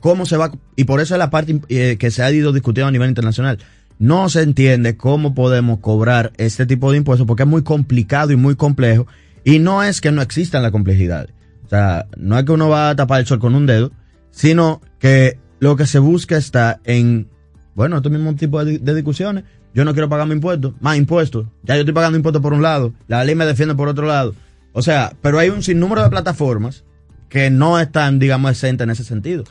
[0.00, 2.88] cómo se va, y por eso es la parte eh, que se ha ido discutiendo
[2.88, 3.58] a nivel internacional.
[3.98, 8.36] No se entiende cómo podemos cobrar este tipo de impuestos porque es muy complicado y
[8.36, 9.06] muy complejo.
[9.44, 11.32] Y no es que no existan las complejidades.
[11.64, 13.90] O sea, no es que uno va a tapar el sol con un dedo,
[14.30, 17.28] sino que lo que se busca está en,
[17.74, 19.44] bueno, este mismo tipo de, discusiones.
[19.74, 21.46] Yo no quiero pagar mi impuestos, más impuestos.
[21.62, 24.34] Ya yo estoy pagando impuestos por un lado, la ley me defiende por otro lado.
[24.72, 26.84] O sea, pero hay un sinnúmero de plataformas
[27.28, 29.44] que no están, digamos, exentas en ese sentido.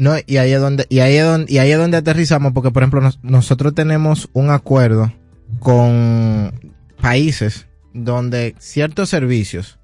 [0.00, 2.70] No, y ahí es donde, y ahí es donde, y ahí es donde aterrizamos, porque
[2.70, 5.12] por ejemplo, nos- nosotros tenemos un acuerdo
[5.58, 6.52] con
[7.00, 9.78] países donde ciertos servicios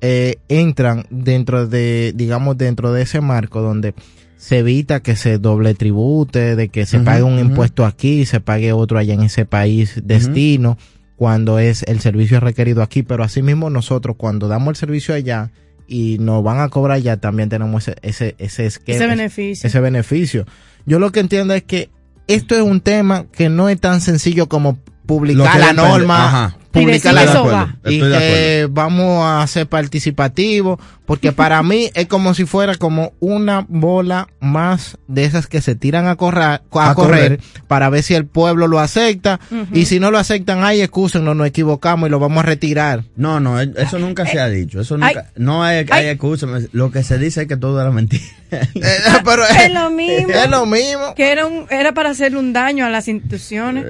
[0.00, 3.94] eh, entran dentro de, digamos, dentro de ese marco donde
[4.36, 8.72] se evita que se doble tribute, de que se pague un impuesto aquí se pague
[8.72, 10.76] otro allá en ese país destino,
[11.16, 15.50] cuando es el servicio requerido aquí, pero asimismo nosotros cuando damos el servicio allá
[15.86, 19.68] y nos van a cobrar allá, también tenemos ese, ese, ese esquema, Ese beneficio.
[19.68, 20.46] ese beneficio.
[20.86, 21.90] Yo lo que entiendo es que
[22.26, 26.56] esto es un tema que no es tan sencillo como publicar la norma, ajá.
[26.80, 27.76] Publicar la va.
[27.86, 33.64] y que vamos a ser participativos, porque para mí es como si fuera como una
[33.68, 37.40] bola más de esas que se tiran a, correr, a, A correr, correr.
[37.68, 39.40] para ver si el pueblo lo acepta,
[39.72, 43.04] y si no lo aceptan, ay, excúsenos, nos equivocamos y lo vamos a retirar.
[43.16, 44.80] No, no, e- eso nunca se ha dicho.
[44.80, 46.08] Eso nunca, ay, no hay, hay ay.
[46.08, 46.46] excusa.
[46.72, 48.22] Lo que se dice es que todo era mentira.
[49.24, 50.32] Pero Es lo mismo.
[50.32, 51.14] es lo mismo.
[51.14, 53.84] Que era, un, era para hacerle un daño a las instituciones.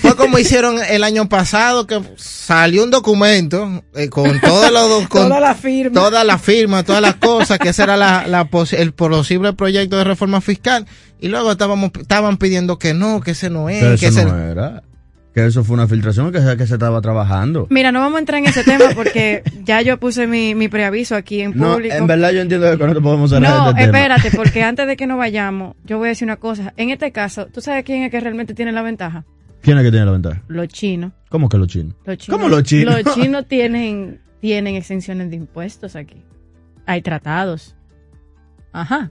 [0.00, 5.28] Fue como hicieron el año pasado, que salió un documento eh, con todos los con
[5.28, 5.92] Toda la firma.
[6.00, 9.96] todas las firmas, todas las cosas, que ese era la, la pos- el posible proyecto
[9.96, 10.86] de reforma fiscal.
[11.20, 14.24] Y luego estábamos, estaban pidiendo que no, que ese no es, Que que eso ese
[14.28, 14.82] no era.
[15.34, 17.66] Que eso fue una filtración que se, que se estaba trabajando.
[17.70, 21.14] Mira, no vamos a entrar en ese tema porque ya yo puse mi, mi preaviso
[21.16, 21.94] aquí en No, público.
[21.94, 23.98] en verdad yo entiendo que con esto podemos cerrar No, este tema.
[23.98, 26.72] espérate, porque antes de que nos vayamos, yo voy a decir una cosa.
[26.76, 29.24] En este caso, ¿tú sabes quién es que realmente tiene la ventaja?
[29.68, 30.42] ¿Quién es que tiene la ventaja?
[30.48, 31.12] Los chinos.
[31.28, 31.94] ¿Cómo que los chinos?
[32.06, 33.02] Los chinos ¿Cómo los chinos?
[33.04, 36.24] Los chinos tienen, tienen exenciones de impuestos aquí.
[36.86, 37.76] Hay tratados.
[38.72, 39.10] Ajá.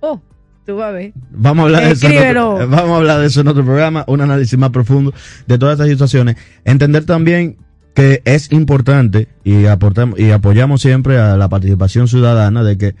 [0.00, 0.20] Oh,
[0.66, 1.14] tú vas a ver.
[1.30, 2.06] Vamos a hablar de eso.
[2.06, 5.14] otro- vamos a hablar de eso en otro programa, un análisis más profundo
[5.46, 6.36] de todas estas situaciones.
[6.66, 7.56] Entender también
[7.94, 12.94] que es importante y aportamos y apoyamos siempre a la participación ciudadana de que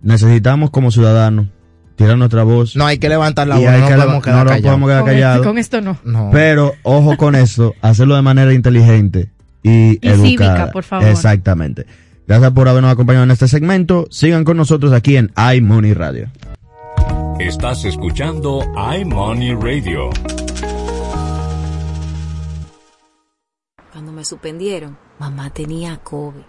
[0.00, 1.48] necesitamos como ciudadanos
[1.96, 2.76] tirar nuestra voz.
[2.76, 5.08] No hay que levantar la voz, no que podemos quedar no nos podemos quedar Con,
[5.10, 5.46] este- callados.
[5.46, 5.98] con esto no.
[6.04, 6.30] No.
[6.32, 9.30] Pero ojo con esto, hacerlo de manera inteligente
[9.62, 10.22] y, Y educada.
[10.24, 11.08] cívica, por favor.
[11.08, 11.86] Exactamente.
[12.28, 14.06] Gracias por habernos acompañado en este segmento.
[14.10, 16.28] Sigan con nosotros aquí en iMoney Radio.
[17.38, 18.60] Estás escuchando
[19.00, 20.10] iMoney Radio.
[23.92, 26.42] Cuando me suspendieron, mamá tenía COVID.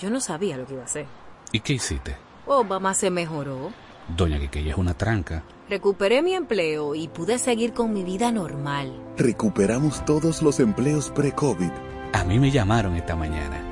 [0.00, 1.06] Yo no sabía lo que iba a hacer.
[1.52, 2.16] ¿Y qué hiciste?
[2.46, 3.72] Oh, mamá se mejoró.
[4.08, 5.44] Doña Quiqueya es una tranca.
[5.68, 8.92] Recuperé mi empleo y pude seguir con mi vida normal.
[9.16, 11.70] Recuperamos todos los empleos pre-COVID.
[12.12, 13.62] A mí me llamaron esta mañana.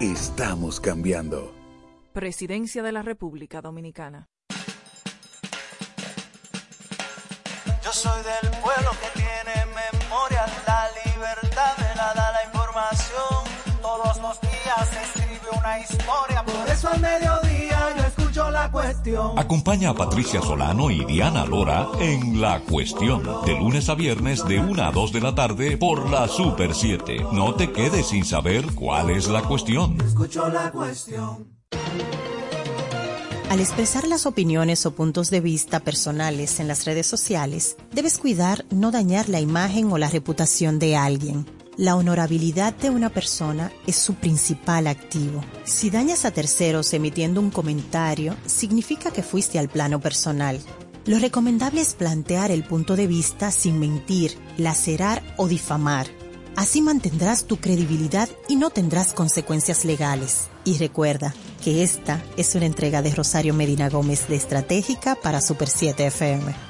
[0.00, 1.54] Estamos cambiando.
[2.12, 4.28] Presidencia de la República Dominicana.
[7.82, 13.80] Yo soy del pueblo que tiene memoria, la libertad me la da la información.
[13.80, 17.49] Todos los días se escribe una historia, por eso al mediodía
[18.82, 19.38] cuestión.
[19.38, 24.60] Acompaña a Patricia Solano y Diana Lora en La Cuestión, de lunes a viernes de
[24.60, 27.26] 1 a 2 de la tarde por la Super 7.
[27.32, 30.00] No te quedes sin saber cuál es la cuestión.
[30.00, 31.60] Escucho la cuestión.
[33.50, 38.64] Al expresar las opiniones o puntos de vista personales en las redes sociales, debes cuidar
[38.70, 41.46] no dañar la imagen o la reputación de alguien.
[41.80, 45.42] La honorabilidad de una persona es su principal activo.
[45.64, 50.60] Si dañas a terceros emitiendo un comentario, significa que fuiste al plano personal.
[51.06, 56.06] Lo recomendable es plantear el punto de vista sin mentir, lacerar o difamar.
[56.54, 60.48] Así mantendrás tu credibilidad y no tendrás consecuencias legales.
[60.66, 65.70] Y recuerda que esta es una entrega de Rosario Medina Gómez de Estratégica para Super
[65.70, 66.69] 7 FM.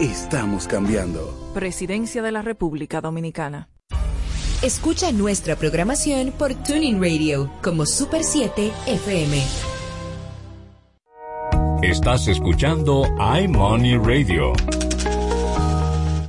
[0.00, 1.52] Estamos cambiando.
[1.54, 3.68] Presidencia de la República Dominicana.
[4.62, 9.42] Escucha nuestra programación por Tuning Radio como Super 7 FM.
[11.82, 13.04] Estás escuchando
[13.42, 14.52] iMoney Radio.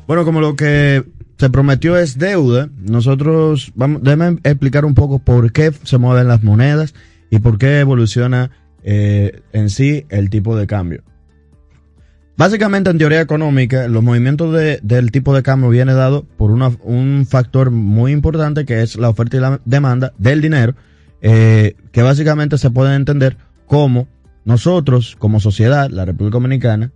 [0.08, 1.04] Bueno, como lo que
[1.38, 6.44] se prometió es deuda, nosotros vamos, déjame explicar un poco por qué se mueven las
[6.44, 6.94] monedas
[7.30, 8.52] y por qué evoluciona
[8.84, 11.04] eh, en sí el tipo de cambio.
[12.36, 17.28] Básicamente, en teoría económica, los movimientos de- del tipo de cambio viene dado por un
[17.30, 20.74] factor muy importante que es la oferta y la demanda del dinero,
[21.22, 24.08] eh, que básicamente se puede entender como
[24.46, 26.92] nosotros, como sociedad, la República Dominicana,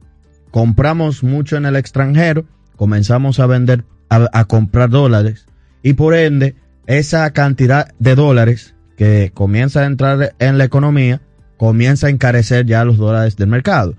[0.50, 2.45] compramos mucho en el extranjero,
[2.76, 5.45] comenzamos a vender, a comprar dólares
[5.84, 6.56] y por ende
[6.88, 11.21] esa cantidad de dólares que comienza a entrar en la economía
[11.58, 13.95] comienza a encarecer ya los dólares del mercado.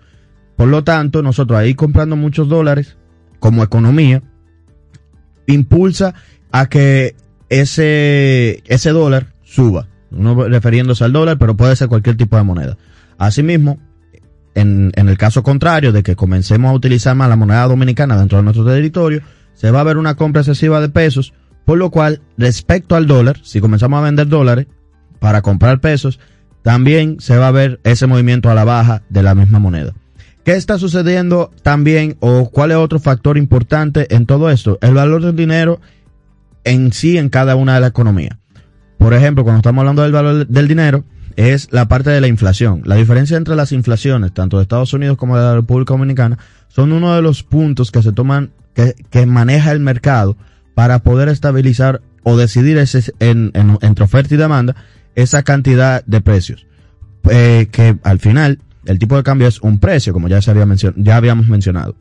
[0.59, 2.97] Por lo tanto, nosotros ahí comprando muchos dólares
[3.39, 4.25] como economía
[5.47, 6.15] impulsa
[6.51, 7.15] a que
[7.49, 9.87] ese, ese dólar suba.
[10.11, 12.77] No refiriéndose al dólar, pero puede ser cualquier tipo de moneda.
[13.19, 13.79] Asimismo,
[14.57, 18.39] en, en el caso contrario de que comencemos a utilizar más la moneda dominicana dentro
[18.39, 19.23] de nuestro territorio,
[19.55, 21.35] se va a ver una compra excesiva de pesos,
[21.67, 24.67] por lo cual, respecto al dólar, si comenzamos a vender dólares
[25.21, 26.19] para comprar pesos,
[26.63, 29.95] también se va a ver ese movimiento a la baja de la misma moneda.
[30.49, 34.79] ¿Qué está sucediendo también o cuál es otro factor importante en todo esto?
[34.81, 35.79] El valor del dinero
[36.65, 38.39] en sí en cada una de las economías.
[38.97, 41.05] Por ejemplo, cuando estamos hablando del valor del dinero,
[41.37, 42.81] es la parte de la inflación.
[42.87, 46.93] La diferencia entre las inflaciones, tanto de Estados Unidos como de la República Dominicana, son
[46.93, 50.39] uno de los puntos que se toman, que, maneja el mercado
[50.75, 54.77] para poder estabilizar o decidir ese, en, en, entre oferta y demanda
[55.15, 56.67] esa cantidad de precios.
[57.29, 60.67] Eh, que al final, el tipo de cambio es un precio, como ya, se había
[60.97, 61.95] ya habíamos mencionado.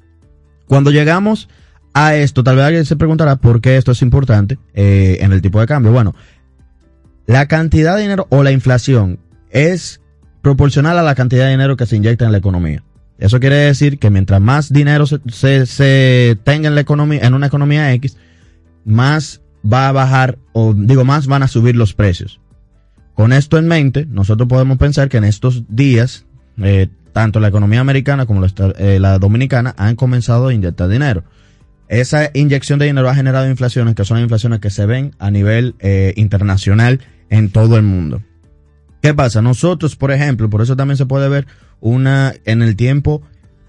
[0.67, 1.50] Cuando llegamos
[1.93, 5.41] a esto, tal vez alguien se preguntará por qué esto es importante eh, en el
[5.41, 5.91] tipo de cambio.
[5.91, 6.15] Bueno,
[7.26, 9.19] la cantidad de dinero o la inflación
[9.50, 10.02] es
[10.41, 12.84] proporcional a la cantidad de dinero que se inyecta en la economía.
[13.17, 17.34] Eso quiere decir que mientras más dinero se, se, se, tenga en la economía, en
[17.34, 18.15] una economía X,
[18.86, 22.39] más va a bajar, o digo, más van a subir los precios.
[23.17, 26.26] Con esto en mente, nosotros podemos pensar que en estos días,
[26.62, 31.24] eh, tanto la economía americana como la, eh, la, dominicana han comenzado a inyectar dinero.
[31.88, 35.76] Esa inyección de dinero ha generado inflaciones que son inflaciones que se ven a nivel
[35.80, 38.22] eh, internacional en todo el mundo.
[39.02, 39.41] ¿Qué pasa?
[39.41, 41.48] Nosotros, por ejemplo, por eso también se puede ver
[41.80, 43.22] una en el tiempo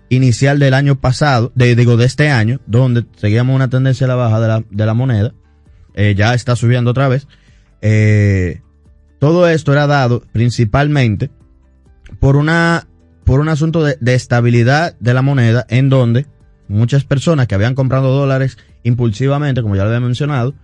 [0.09, 4.15] inicial del año pasado, de, digo de este año, donde seguíamos una tendencia a la
[4.15, 5.35] baja de la, moneda,
[6.17, 7.29] ya está subiendo otra vez.
[9.19, 11.31] Todo esto era dado principalmente
[12.21, 12.87] por una
[13.25, 16.25] por un asunto de, estabilidad de la moneda en donde
[16.67, 20.55] muchas personas que habían comprado dólares impulsivamente, como ya lo había mencionado,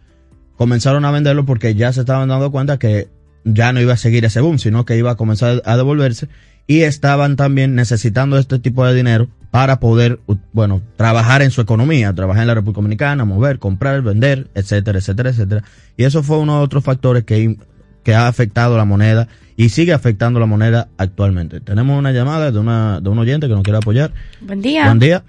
[0.57, 3.09] comenzaron a venderlo porque ya se estaban dando cuenta que
[3.45, 6.29] ya no iba a seguir ese boom, sino que iba a comenzar a devolverse
[6.67, 10.21] y estaban también necesitando este tipo de dinero para poder,
[10.55, 15.31] bueno, trabajar en su economía, trabajar en la República Dominicana, mover, comprar, vender, etcétera, etcétera,
[15.31, 15.65] etcétera.
[15.99, 17.59] Y eso fue uno de otros factores que,
[18.03, 21.61] que ha afectado la moneda y sigue afectando la moneda actualmente.
[21.61, 24.11] Tenemos una llamada de una de un oyente que nos quiere apoyar.
[24.41, 24.87] Buen día.
[24.87, 25.23] Buen día.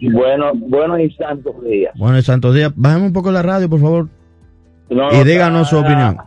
[0.00, 1.92] Bueno, buenos y santos días.
[1.96, 2.72] Buenos y santos días.
[2.74, 4.08] Bajemos un poco la radio, por favor.
[4.90, 6.18] No, y díganos su opinión.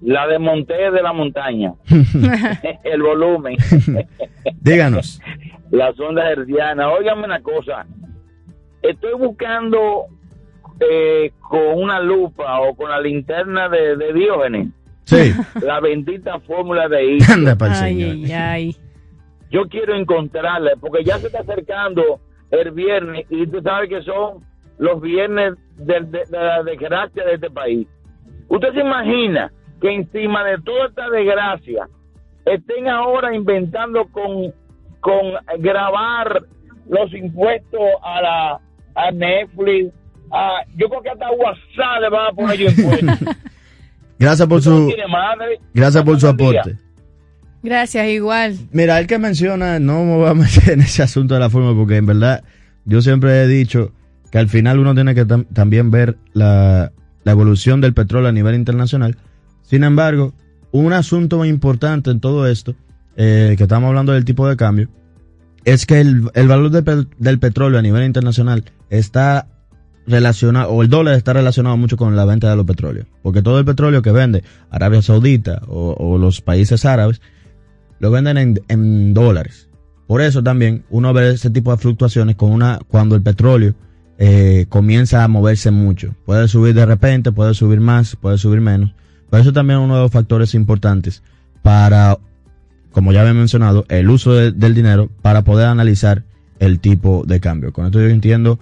[0.00, 1.74] La desmonté de la montaña.
[2.84, 3.56] el volumen.
[4.60, 5.20] Díganos.
[5.70, 6.86] Las ondas hercianas.
[6.96, 7.86] Óigame una cosa.
[8.82, 10.06] Estoy buscando
[10.78, 14.68] eh, con una lupa o con la linterna de, de Diógenes.
[15.08, 15.32] Sí.
[15.64, 17.18] La bendita fórmula de I.
[17.32, 18.76] Anda para ay, ay, ay.
[19.50, 24.44] Yo quiero encontrarla porque ya se está acercando el viernes y tú sabes que son
[24.78, 27.88] los viernes de, de, de la desgracia de este país.
[28.48, 31.88] Usted se imagina que encima de toda esta desgracia
[32.44, 34.52] estén ahora inventando con,
[35.00, 36.42] con grabar
[36.88, 38.60] los impuestos a la
[38.94, 39.94] a Netflix.
[40.30, 43.36] A, yo creo que hasta WhatsApp le van a poner yo impuestos.
[44.18, 44.92] gracias por su
[45.74, 46.76] gracias por su aporte.
[47.62, 48.56] Gracias, igual.
[48.70, 51.74] Mira, el que menciona, no me voy a meter en ese asunto de la forma
[51.74, 52.44] porque en verdad
[52.84, 53.92] yo siempre he dicho
[54.30, 56.92] que al final uno tiene que tam también ver la,
[57.24, 59.16] la evolución del petróleo a nivel internacional
[59.68, 60.32] sin embargo,
[60.72, 62.74] un asunto muy importante en todo esto,
[63.16, 64.88] eh, que estamos hablando del tipo de cambio,
[65.66, 69.46] es que el, el valor de, del petróleo a nivel internacional está
[70.08, 73.06] relacionado, o el dólar está relacionado mucho con la venta de los petróleos.
[73.22, 77.20] Porque todo el petróleo que vende Arabia Saudita o, los países árabes,
[78.00, 79.68] lo venden en, en, dólares.
[80.06, 83.74] Por eso también uno ve ese tipo de fluctuaciones con una, cuando el petróleo
[84.18, 86.14] eh, comienza a moverse mucho.
[86.24, 88.94] Puede subir de repente, puede subir más, puede subir menos.
[89.28, 91.22] Por eso también uno de los factores importantes
[91.62, 92.18] para,
[92.90, 96.24] como ya había mencionado, el uso de, del dinero para poder analizar
[96.58, 97.72] el tipo de cambio.
[97.72, 98.58] Con esto yo entiendo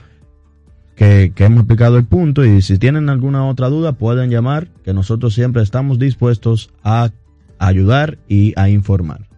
[0.96, 4.92] que, que, hemos explicado el punto y si tienen alguna otra duda pueden llamar, que
[4.92, 7.10] nosotros siempre estamos dispuestos a
[7.58, 9.28] ayudar y a informar.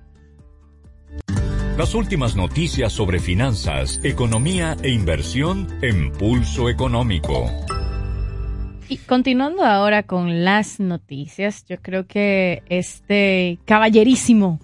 [1.77, 7.49] Las últimas noticias sobre finanzas, economía e inversión en pulso económico.
[8.89, 14.59] Y continuando ahora con las noticias, yo creo que este caballerísimo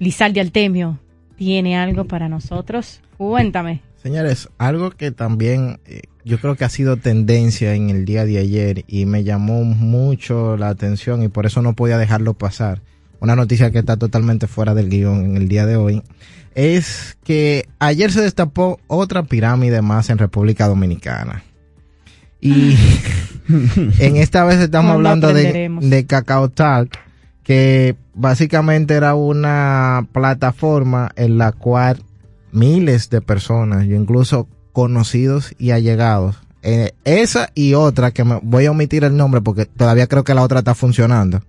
[0.00, 0.98] Lizalde Altemio
[1.36, 3.00] tiene algo para nosotros.
[3.16, 3.85] Cuéntame.
[4.06, 8.38] Señores, algo que también eh, yo creo que ha sido tendencia en el día de
[8.38, 12.82] ayer y me llamó mucho la atención y por eso no podía dejarlo pasar.
[13.18, 16.04] Una noticia que está totalmente fuera del guion en el día de hoy
[16.54, 21.42] es que ayer se destapó otra pirámide más en República Dominicana.
[22.40, 22.76] Y
[23.98, 26.96] en esta vez estamos ¿Cuándo hablando de, de Cacao Talk,
[27.42, 32.04] que básicamente era una plataforma en la cual
[32.56, 38.66] miles de personas, yo incluso conocidos y allegados, eh, esa y otra que me voy
[38.66, 41.42] a omitir el nombre porque todavía creo que la otra está funcionando.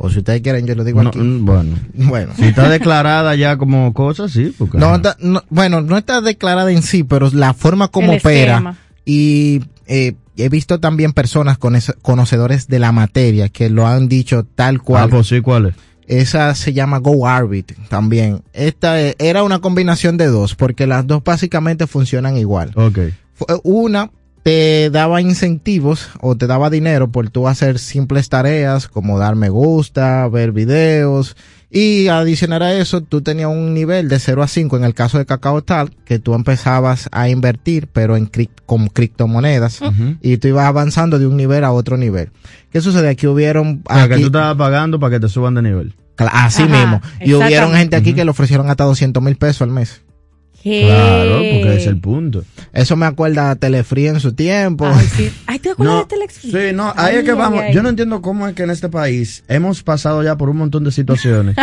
[0.00, 1.18] O si ustedes quieren, yo lo digo No, aquí.
[1.18, 1.76] mm, bueno.
[1.94, 2.32] Bueno.
[2.36, 4.54] Si está declarada ya como cosa, sí.
[4.56, 8.18] Porque, No, está- no, bueno, no está declarada en sí, pero la forma como El
[8.20, 8.52] opera.
[8.54, 8.76] esquema.
[9.04, 14.06] Y eh, he visto también personas con ese- conocedores de la materia que lo han
[14.08, 15.04] dicho tal cual.
[15.04, 15.74] Ah, pues sí, ¿cuál es?
[16.08, 18.42] Esa se llama Go Arbit también.
[18.52, 22.72] Esta eh, era una combinación de dos, porque las dos básicamente funcionan igual.
[22.74, 22.98] Ok.
[23.34, 24.10] Fue- Una
[24.48, 29.50] te daba incentivos o te daba dinero por tú hacer simples tareas como dar me
[29.50, 31.36] gusta, ver videos
[31.70, 35.18] y adicionar a eso tú tenías un nivel de 0 a 5 en el caso
[35.18, 38.30] de Cacao Tal que tú empezabas a invertir pero en
[38.64, 39.80] con criptomonedas
[40.22, 42.30] y tú ibas avanzando de un nivel a otro nivel.
[42.72, 43.10] ¿Qué sucede?
[43.10, 43.82] Aquí hubieron...
[43.86, 45.94] O sea, que aquí- tú estabas pagando para que te suban de nivel.
[46.16, 47.02] Así Ajá, mismo.
[47.20, 50.00] Y hubieron gente aquí que le ofrecieron hasta 200 mil pesos al mes.
[50.62, 52.44] Claro, porque es el punto.
[52.72, 54.86] Eso me acuerda a Telefree en su tiempo.
[54.86, 55.32] Ay, sí.
[55.46, 56.34] Ay, ¿te acuerdas No, de Telex?
[56.34, 57.60] Sí, no, ahí Ay, es que ay, vamos.
[57.62, 57.72] ay.
[57.74, 60.84] Yo no entiendo cómo es que en este país hemos pasado ya por un montón
[60.84, 61.56] de situaciones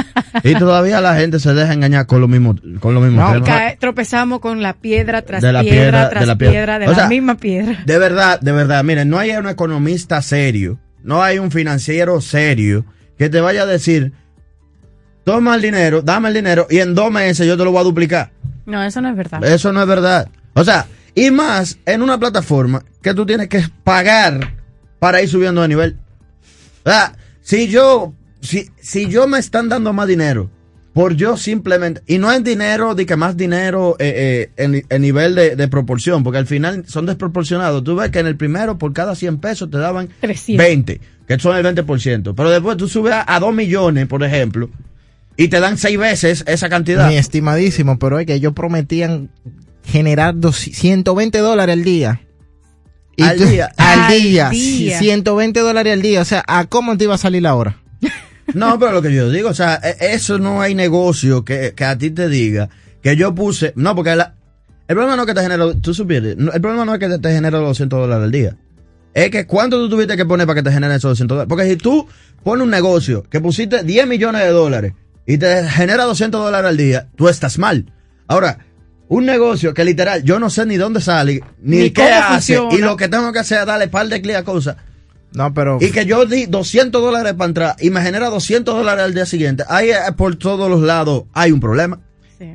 [0.43, 3.45] y todavía la gente se deja engañar con lo mismo, con lo mismo No, tema.
[3.45, 6.79] cae- tropezamos con la piedra tras De la piedra, piedra, tras de la piedra, piedra.
[6.79, 7.83] de O la sea, misma piedra.
[7.85, 12.85] De verdad, de verdad, miren, no hay un economista serio, no hay un financiero serio
[13.17, 14.13] que te vaya a decir,
[15.23, 17.83] toma el dinero, dame el dinero y en dos meses yo te lo voy a
[17.83, 18.31] duplicar.
[18.65, 19.43] No, eso no es verdad.
[19.43, 20.29] Eso no es verdad.
[20.53, 24.55] O sea, y más en una plataforma que tú tienes que pagar
[24.99, 25.97] para ir subiendo de nivel.
[26.83, 30.49] O sea, si yo, si, si yo me están dando más dinero
[30.93, 35.01] por yo simplemente, y no es dinero de que más dinero eh, eh, en, en
[35.01, 37.83] nivel de, de proporción, porque al final son desproporcionados.
[37.83, 40.65] Tú ves que en el primero por cada 100 pesos te daban 300.
[40.65, 42.33] 20, que son el 20%.
[42.33, 44.69] Pero después tú subes a, a 2 millones, por ejemplo,
[45.37, 47.07] y te dan 6 veces esa cantidad.
[47.09, 49.29] Mi estimadísimo, pero es que ellos prometían
[49.83, 52.21] generar dos- 120 dólares al día.
[53.17, 53.69] Y Al tú- día.
[53.77, 54.49] Al Al día.
[54.49, 54.99] día.
[54.99, 56.21] 120 dólares al día.
[56.21, 57.77] O sea, ¿a cómo te iba a salir la hora?
[58.53, 61.83] No, pero lo que yo digo, o sea, e- eso no hay negocio que, que
[61.83, 62.69] a ti te diga
[63.01, 63.73] que yo puse.
[63.75, 64.35] No, porque la-
[64.87, 65.65] el problema no es que te genera.
[65.81, 68.55] Tú supieras, el problema no es que te, te genera los 200 dólares al día.
[69.15, 71.49] Es que cuánto tú tuviste que poner para que te generen esos 200 dólares.
[71.49, 72.07] Porque si tú
[72.43, 74.93] pones un negocio que pusiste 10 millones de dólares
[75.25, 77.91] y te genera 200 dólares al día, tú estás mal.
[78.27, 78.59] Ahora,
[79.07, 82.75] un negocio que literal yo no sé ni dónde sale, ni, Ni qué hace, funciona.
[82.75, 84.77] y lo que tengo que hacer es darle par de clic a cosas.
[85.33, 85.77] No, pero.
[85.81, 89.25] Y que yo di 200 dólares para entrar y me genera 200 dólares al día
[89.25, 89.63] siguiente.
[89.67, 91.99] Ahí por todos los lados hay un problema.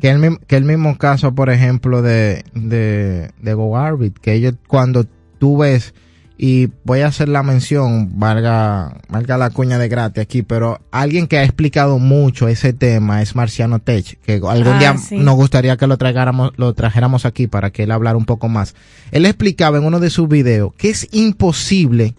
[0.01, 4.55] Que el, mismo, que el mismo caso, por ejemplo, de, de, de GoArbit, que ellos
[4.66, 5.07] cuando
[5.39, 5.95] tú ves,
[6.43, 11.26] y voy a hacer la mención, valga, valga la cuña de gratis aquí, pero alguien
[11.26, 15.18] que ha explicado mucho ese tema es Marciano Tech, que algún Ah, día sí.
[15.18, 18.74] nos gustaría que lo, traigáramos, lo trajéramos aquí para que él hablara un poco más.
[19.11, 22.14] Él explicaba en uno de sus videos que es imposible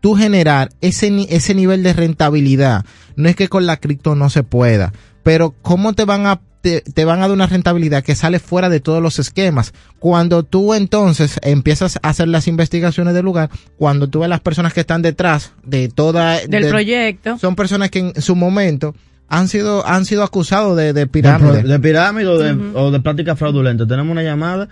[0.00, 2.86] tú generar ese, ese nivel de rentabilidad.
[3.16, 6.80] No es que con la cripto no se pueda, pero ¿cómo te van a te,
[6.80, 9.72] te van a dar una rentabilidad que sale fuera de todos los esquemas?
[9.98, 14.72] Cuando tú entonces empiezas a hacer las investigaciones del lugar, cuando tú ves las personas
[14.74, 17.38] que están detrás de toda Del de- proyecto.
[17.38, 18.94] son personas que en su momento
[19.28, 21.62] han sido han sido acusados de, de De, pirámide.
[21.62, 23.86] de pirámide o de, o de práctica fraudulenta.
[23.86, 24.68] Tenemos una llamada.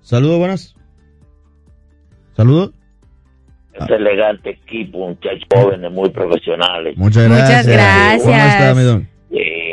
[0.00, 0.74] Saludos, buenas.
[2.36, 2.70] Saludos.
[3.74, 6.96] Este elegante equipo, muchachos jóvenes muy profesionales.
[6.96, 7.64] Muchas gracias.
[7.64, 8.22] Muchas gracias.
[8.22, 9.08] ¿Cómo está, mi don?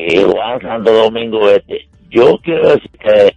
[0.10, 1.88] Eh, Juan Santo Domingo Este.
[2.10, 2.89] Yo quiero decir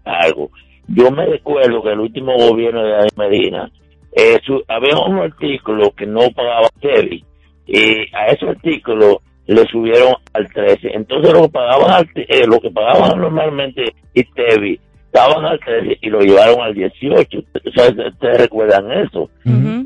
[0.04, 0.50] algo.
[0.88, 3.70] Yo me recuerdo que el último gobierno de Daniel Medina
[4.14, 7.22] eh, su- había un artículo que no pagaba TV
[7.66, 10.90] y a ese artículo le subieron al 13.
[10.94, 15.98] Entonces lo que pagaban, al, eh, lo que pagaban normalmente y TV estaban al 13
[16.00, 17.38] y lo llevaron al 18.
[17.64, 19.28] ¿Ustedes ustedes recuerdan eso?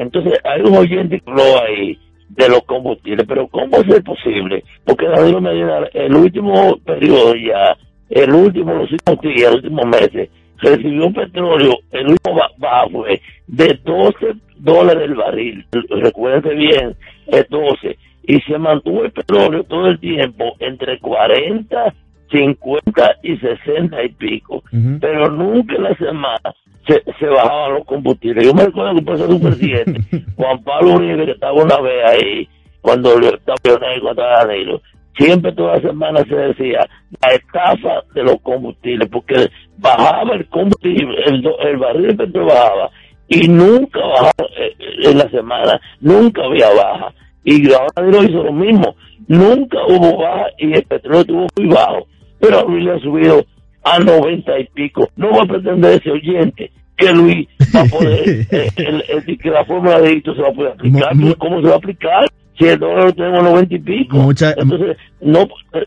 [0.01, 1.99] Entonces, hay un oyente que habló ahí
[2.37, 4.63] de los combustibles, pero ¿cómo es posible?
[4.85, 7.77] Porque Danilo Medina, el último periodo ya,
[8.11, 10.29] el último, los últimos días, los últimos meses,
[10.59, 13.05] recibió un petróleo, el último ba- bajo
[13.47, 14.17] de 12
[14.59, 16.95] dólares el barril, recuérdense bien,
[17.27, 21.95] es 12, y se mantuvo el petróleo todo el tiempo entre 40
[22.31, 24.63] 50 y 60 y pico,
[25.01, 26.55] pero nunca en la semana
[26.87, 28.45] se, se bajaban los combustibles.
[28.45, 29.95] Yo me recuerdo que por Super 7,
[30.37, 32.49] Juan Pablo Uribe, que estaba una vez ahí,
[32.81, 33.57] cuando le estaba
[34.01, 34.81] contra Danilo,
[35.17, 36.87] siempre toda la semana se decía
[37.23, 39.49] la estafa de los combustibles, porque
[39.79, 42.91] bajaba el combustible, el, barril de petróleo bajaba,
[43.29, 47.13] y nunca bajaba eh, eh, en la semana, nunca había baja.
[47.45, 48.95] Y ahora Danilo hizo lo mismo,
[49.29, 52.07] nunca hubo baja y el petróleo estuvo muy bajo,
[52.41, 53.45] pero a Luis le ha subido
[53.85, 55.09] a 90 y pico.
[55.17, 59.51] No va a pretender ese oyente que Luis va a poder, eh, el- el- que
[59.51, 61.15] la fórmula de esto se va a poder aplicar.
[61.15, 62.27] Mu- ¿Cómo se va a aplicar?
[62.59, 64.17] Si el dólar lo tenemos a 90 y pico.
[64.17, 65.43] Mucha- Entonces, no,
[65.75, 65.85] eh,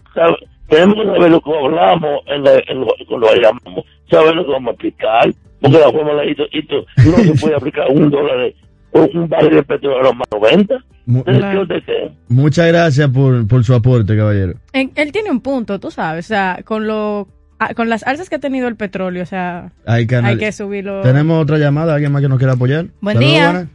[0.68, 4.46] tenemos que saber lo que hablamos en la, en lo, cuando lo llamamos, saber lo
[4.46, 5.32] que vamos a aplicar,
[5.62, 8.56] porque la fórmula de esto, esto no se puede aplicar un dólar, de-
[8.92, 10.76] un, un barril de petróleo más 90.
[11.06, 12.12] Mu- Entonces, ¿qué usted cree?
[12.28, 14.54] Muchas gracias por, por su aporte, caballero.
[14.74, 17.28] En- él tiene un punto, tú sabes, o sea, con lo
[17.76, 21.02] con las alzas que ha tenido el petróleo, o sea, Hay que, hay que subirlo.
[21.02, 22.86] Tenemos otra llamada, alguien más que nos quiera apoyar.
[23.02, 23.52] Buen Saludos, día.
[23.52, 23.68] Buenas.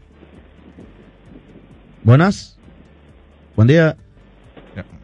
[2.03, 2.59] Buenas.
[3.57, 3.97] Buen día.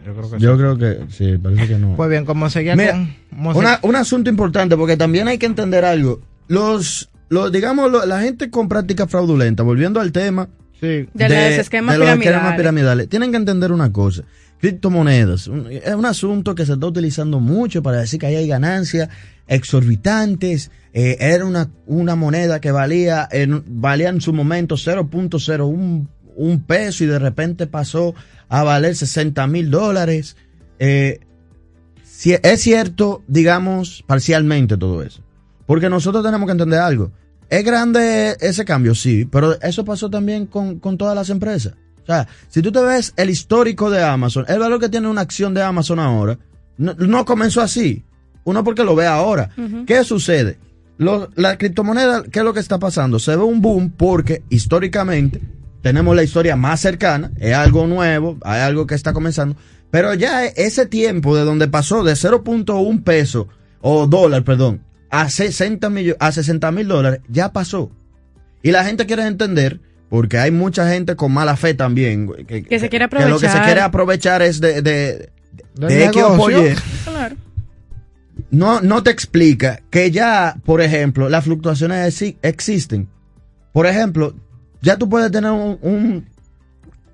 [0.05, 1.95] Yo creo que Yo creo que sí, parece que no.
[1.95, 3.15] Pues bien, como seguía Mira, con...
[3.31, 6.21] como una- se- un asunto importante porque también hay que entender algo.
[6.49, 10.49] Los, los digamos, lo- la gente con práctica fraudulenta, volviendo al tema
[10.81, 11.09] De
[11.51, 12.37] los esquemas de los piramidales.
[12.37, 14.23] esquemas piramidales, tienen que entender una cosa.
[14.61, 18.47] Criptomonedas, un- es un asunto que se está utilizando mucho para decir que ahí hay
[18.49, 19.09] ganancias
[19.47, 20.71] exorbitantes.
[20.93, 26.07] Eh, era una, una moneda que valía en, valía en su momento 0.01
[26.37, 28.15] un peso y de repente pasó
[28.49, 30.37] a valer 60 mil dólares.
[30.79, 31.21] Eh,
[32.05, 35.23] si- es cierto, digamos, parcialmente todo eso.
[35.71, 37.13] Porque nosotros tenemos que entender algo.
[37.49, 38.93] ¿Es grande ese cambio?
[38.97, 41.75] Sí, pero eso pasó también con, con todas las empresas.
[42.03, 45.21] O sea, si tú te ves el histórico de Amazon, el valor que tiene una
[45.21, 46.37] acción de Amazon ahora,
[46.77, 48.05] no, no comenzó así.
[48.43, 49.51] Uno porque lo ve ahora.
[49.87, 50.59] ¿Qué sucede?
[50.99, 53.21] Lo- la criptomoneda, ¿qué es lo que está pasando?
[53.21, 55.41] Se ve un boom porque históricamente
[55.83, 59.55] tenemos la historia más cercana, es algo nuevo, hay algo que está comenzando,
[59.93, 63.47] pero ya ese tiempo de donde pasó de 0.1 peso
[63.81, 67.91] o dólar, perdón, a 60 millo- a 60 mil dólares, ya pasó.
[68.63, 72.79] Y la gente quiere entender, porque hay mucha gente con mala fe también, que, Que
[72.79, 73.65] se quiere que lo que se aprovechar.
[73.65, 75.31] quiere aprovechar es de, de,
[75.75, 76.67] Del de X o negocio.
[76.71, 76.75] Y.
[77.05, 77.37] Claro.
[78.51, 83.09] no, no te explica que ya, por ejemplo, las fluctuaciones exi- existen.
[83.73, 84.35] Por ejemplo,
[84.83, 86.27] ya tú puedes tener un, un-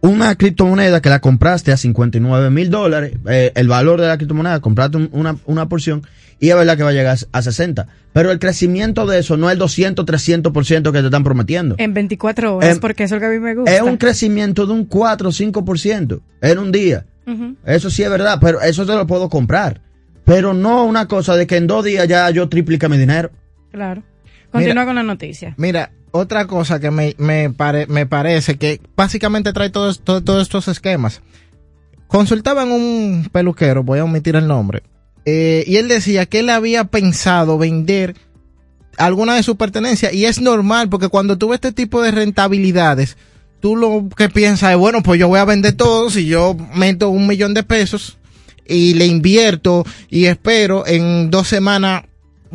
[0.00, 4.60] una criptomoneda que la compraste a 59 mil dólares, eh, el valor de la criptomoneda,
[4.60, 6.02] compraste un- una, una porción
[6.38, 7.86] y es verdad que va a llegar a 60.
[8.12, 11.74] Pero el crecimiento de eso no es el 200, 300% que te están prometiendo.
[11.78, 13.74] En 24 horas, Em, porque eso es lo que a mí me gusta.
[13.74, 17.04] Es un crecimiento de un 4 o 5% en un día.
[17.64, 19.80] Eso sí es verdad, pero eso te lo puedo comprar.
[20.24, 23.30] Pero no una cosa de que en dos días ya yo triplica mi dinero.
[23.72, 24.02] Claro.
[24.52, 25.54] Continúa con la noticia.
[25.56, 30.42] Mira, otra cosa que me, me, pare- me parece que básicamente trae todos, todo- todos
[30.42, 31.20] estos esquemas.
[32.08, 34.82] Consultaban un peluquero, voy a omitir el nombre,
[35.24, 38.14] eh, y él decía que él había pensado vender
[38.96, 43.16] alguna de sus pertenencias, y es normal, porque cuando tú ves este tipo de rentabilidades,
[43.60, 47.08] tú lo que piensas es, bueno, pues yo voy a vender todo, si yo meto
[47.08, 48.18] un millón de pesos
[48.68, 52.04] y le invierto y espero en dos semanas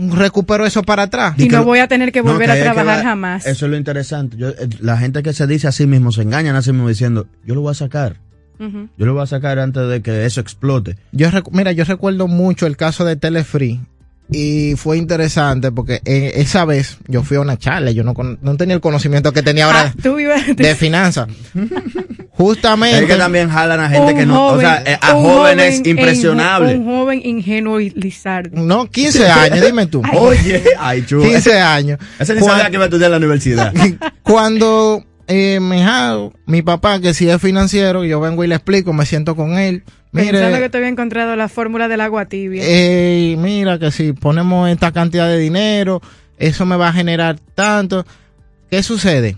[0.09, 1.35] recupero eso para atrás.
[1.37, 3.45] Y no voy a tener que No, volver que a trabajar jamás.
[3.45, 4.37] Eso es lo interesante.
[4.37, 6.89] Yo, eh, la gente que se dice a sí mismo se engañan a sí mismo
[6.89, 8.17] diciendo, yo lo voy a sacar.
[8.59, 10.95] Yo lo voy a sacar antes de que eso explote.
[11.11, 13.79] Yo mira, yo recuerdo mucho el caso de Telefree
[14.31, 18.55] y fue interesante porque esa vez yo fui a una charla, yo no, con- no
[18.57, 21.27] tenía el conocimiento que tenía ahora Ah, tú ibas de finanzas.
[22.33, 22.99] Justamente.
[22.99, 26.77] Es que también jalan a gente que no, o sea, eh, a jóvenes joven impresionables.
[26.77, 28.49] Un joven ingenuo y lizardo.
[28.61, 30.01] No, 15 años, dime tú.
[30.03, 30.17] Ay.
[30.17, 31.23] Oye, ay, chulo.
[31.23, 31.99] 15 años.
[32.19, 33.73] Ese ni sabía que iba a estudiar en la universidad.
[34.23, 36.17] Cuando eh, mi, hija-
[36.47, 39.83] mi papá, que sí es financiero, yo vengo y le explico, me siento con él.
[40.11, 42.61] Pensando Mire, que te había encontrado la fórmula del agua tibia.
[42.65, 46.01] eh, mira que si ponemos esta cantidad de dinero,
[46.37, 48.05] eso me va a generar tanto.
[48.69, 49.37] ¿Qué sucede?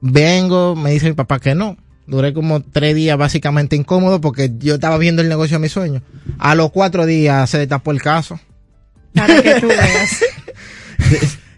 [0.00, 1.76] Vengo, me dice mi papá que no.
[2.06, 6.02] Duré como tres días básicamente incómodo porque yo estaba viendo el negocio de mis sueños.
[6.38, 8.38] A los cuatro días se destapó el caso.
[9.14, 10.20] Para que tú veas.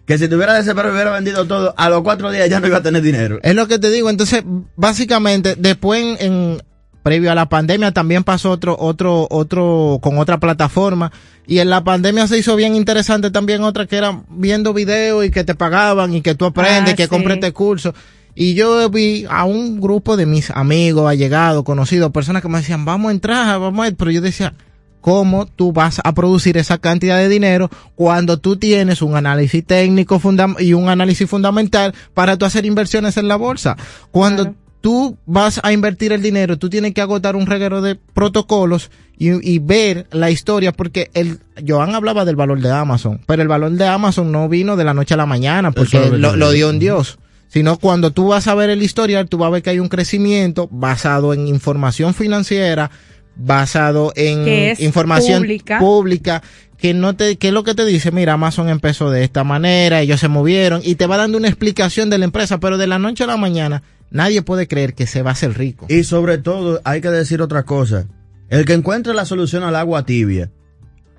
[0.07, 2.83] que si tuviera desesperado hubiera vendido todo, a los cuatro días ya no iba a
[2.83, 3.39] tener dinero.
[3.43, 4.09] Es lo que te digo.
[4.09, 4.43] Entonces,
[4.77, 6.63] básicamente, después en, en-
[7.09, 11.11] previo a la pandemia también pasó otro, otro, otro, con otra plataforma.
[11.47, 15.31] Y en la pandemia se hizo bien interesante también otra que era viendo videos y
[15.31, 17.09] que te pagaban y que tú aprendes, Ah, que sí.
[17.09, 17.95] compres este curso.
[18.35, 22.85] Y yo vi a un grupo de mis amigos, allegados, conocidos, personas que me decían,
[22.85, 23.97] vamos a entrar, vamos a ir.
[23.97, 24.53] Pero yo decía,
[25.01, 30.21] cómo tú vas a producir esa cantidad de dinero cuando tú tienes un análisis técnico
[30.59, 33.79] y un análisis fundamental para tú hacer inversiones en la bolsa.
[34.11, 38.91] Cuando tú vas a invertir el dinero, tú tienes que agotar un reguero de protocolos
[39.17, 43.49] y, y ver la historia, porque el Joan hablaba del valor de Amazon, pero el
[43.49, 46.71] valor de Amazon no vino de la noche a la mañana, porque es lo dio
[46.71, 47.19] en Dios.
[47.49, 49.89] Sino cuando tú vas a ver el historial, tú vas a ver que hay un
[49.89, 52.91] crecimiento basado en información financiera,
[53.37, 55.79] basado en información pública.
[55.79, 56.43] pública,
[56.77, 60.03] que no te, que es lo que te dice, mira, Amazon empezó de esta manera,
[60.03, 62.99] ellos se movieron, y te va dando una explicación de la empresa, pero de la
[62.99, 65.87] noche a la mañana, nadie puede creer que se va a hacer rico.
[65.89, 68.07] Y sobre todo, hay que decir otra cosa.
[68.49, 70.51] El que encuentre la solución al agua tibia,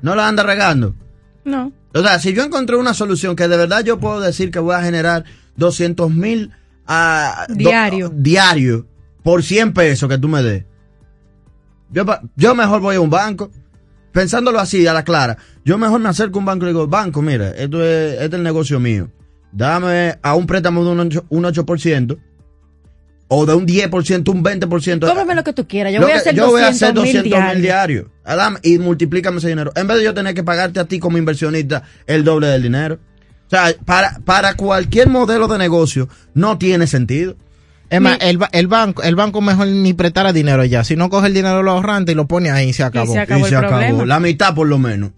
[0.01, 0.95] no la anda regando.
[1.45, 1.71] No.
[1.93, 4.75] O sea, si yo encontré una solución que de verdad yo puedo decir que voy
[4.75, 5.23] a generar
[5.57, 6.51] 200 mil
[6.87, 8.09] ah, do- Diario.
[8.13, 8.87] diario
[9.23, 10.65] por 100 pesos que tú me des.
[12.35, 13.49] Yo, mejor voy a un banco,
[14.11, 15.37] pensándolo así, a la clara.
[15.65, 18.25] Yo mejor me acerco a un banco y le digo, banco, mira, esto es, este
[18.25, 19.09] es el negocio mío.
[19.51, 22.17] Dame a un préstamo de un 8%, un 8%
[23.29, 25.05] o de un 10%, un 20%.
[25.07, 25.93] Cómprame lo que tú quieras.
[25.93, 27.61] Yo voy a que- hacer yo voy a 200 hacer 200 mil diarios.
[27.61, 28.05] diarios.
[28.25, 29.71] Adam, y multiplícame ese dinero.
[29.75, 32.99] En vez de yo tener que pagarte a ti como inversionista el doble del dinero.
[33.45, 37.35] O sea, para, para cualquier modelo de negocio no tiene sentido.
[37.89, 40.83] Es más, el, el banco, el banco mejor ni prestara dinero ya.
[40.83, 43.13] Si no coge el dinero de los ahorrantes y lo pone ahí, se acabó.
[43.13, 43.71] se acabó y se el acabó.
[43.79, 44.05] problema.
[44.05, 45.11] La mitad por lo menos.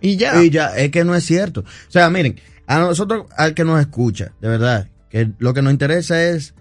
[0.00, 0.42] Y ya.
[0.42, 1.60] Y ya, es que no es cierto.
[1.60, 5.70] O sea, miren, a nosotros, al que nos escucha, de verdad, que lo que nos
[5.72, 6.54] interesa es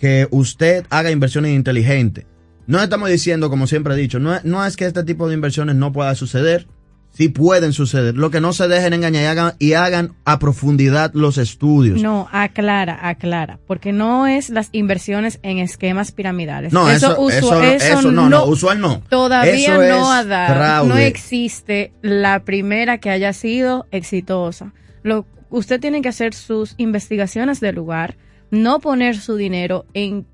[0.00, 2.24] que usted haga inversiones inteligentes.
[2.66, 5.34] No estamos diciendo, como siempre he dicho, no es, no es que este tipo de
[5.34, 6.66] inversiones no pueda suceder.
[7.10, 8.14] Sí pueden suceder.
[8.16, 12.00] Lo que no se dejen engañar y hagan, y hagan a profundidad los estudios.
[12.02, 16.72] No, aclara, aclara, porque no es las inversiones en esquemas piramidales.
[16.72, 19.02] No, eso- eso- eso no, no, usual no.
[19.08, 20.88] Todavía Eso no ha dado, fraude.
[20.90, 24.72] no existe la primera que haya sido exitosa.
[25.02, 28.16] Lo, usted tiene que hacer sus investigaciones de lugar,
[28.50, 30.26] no poner su dinero en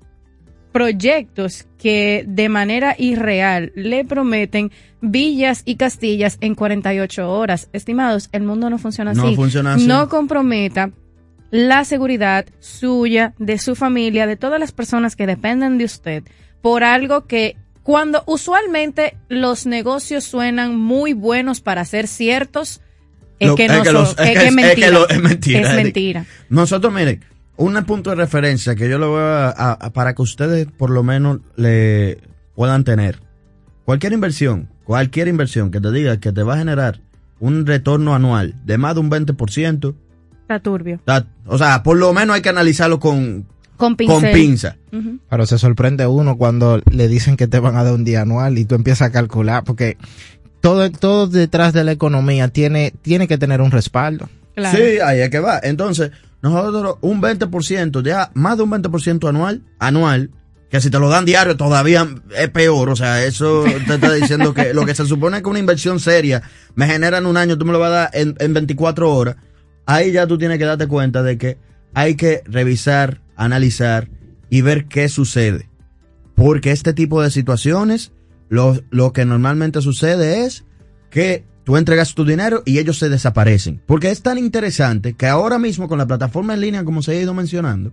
[0.71, 7.69] proyectos que de manera irreal le prometen villas y castillas en 48 horas.
[7.71, 9.21] Estimados, el mundo no funciona así.
[9.21, 9.87] No funciona así.
[9.87, 10.91] No comprometa
[11.51, 16.23] la seguridad suya, de su familia, de todas las personas que dependen de usted
[16.61, 22.81] por algo que cuando usualmente los negocios suenan muy buenos para ser ciertos,
[23.39, 23.83] es que no
[24.17, 25.05] es mentira.
[25.69, 26.25] es mentira.
[26.49, 27.23] Nosotros, miren,
[27.57, 30.89] un punto de referencia que yo le voy a, a- a- para que ustedes por
[30.89, 32.19] lo menos le
[32.55, 33.19] puedan tener.
[33.85, 36.99] Cualquier inversión, cualquier inversión que te diga que te va a generar
[37.39, 39.95] un retorno anual de más de un 20%,
[40.41, 40.95] Está turbio.
[40.95, 43.45] está- o sea, por lo menos hay que analizarlo con,
[43.77, 44.77] Con con pinza.
[45.29, 48.57] Pero se sorprende uno cuando le dicen que te van a dar un día anual
[48.57, 49.97] y tú empiezas a calcular, porque
[50.61, 54.29] todo, todo detrás de la economía tiene, tiene que tener un respaldo.
[54.55, 55.59] Sí, ahí es que va.
[55.61, 56.11] Entonces,
[56.49, 60.29] nosotros un 20%, ya más de un 20% anual, anual,
[60.69, 62.89] que si te lo dan diario todavía es peor.
[62.89, 66.43] O sea, eso te está diciendo que lo que se supone que una inversión seria
[66.75, 69.37] me genera en un año, tú me lo vas a dar en, en 24 horas.
[69.87, 71.57] Ahí ya tú tienes que darte cuenta de que
[71.95, 74.09] hay que revisar, analizar
[74.49, 75.69] y ver qué sucede.
[76.35, 78.11] Porque este tipo de situaciones,
[78.49, 80.65] lo, lo que normalmente sucede es
[81.09, 83.81] que tú entregas tu dinero y ellos se desaparecen.
[83.85, 87.15] Porque es tan interesante que ahora mismo con la plataforma en línea, como se ha
[87.21, 87.91] ido mencionando,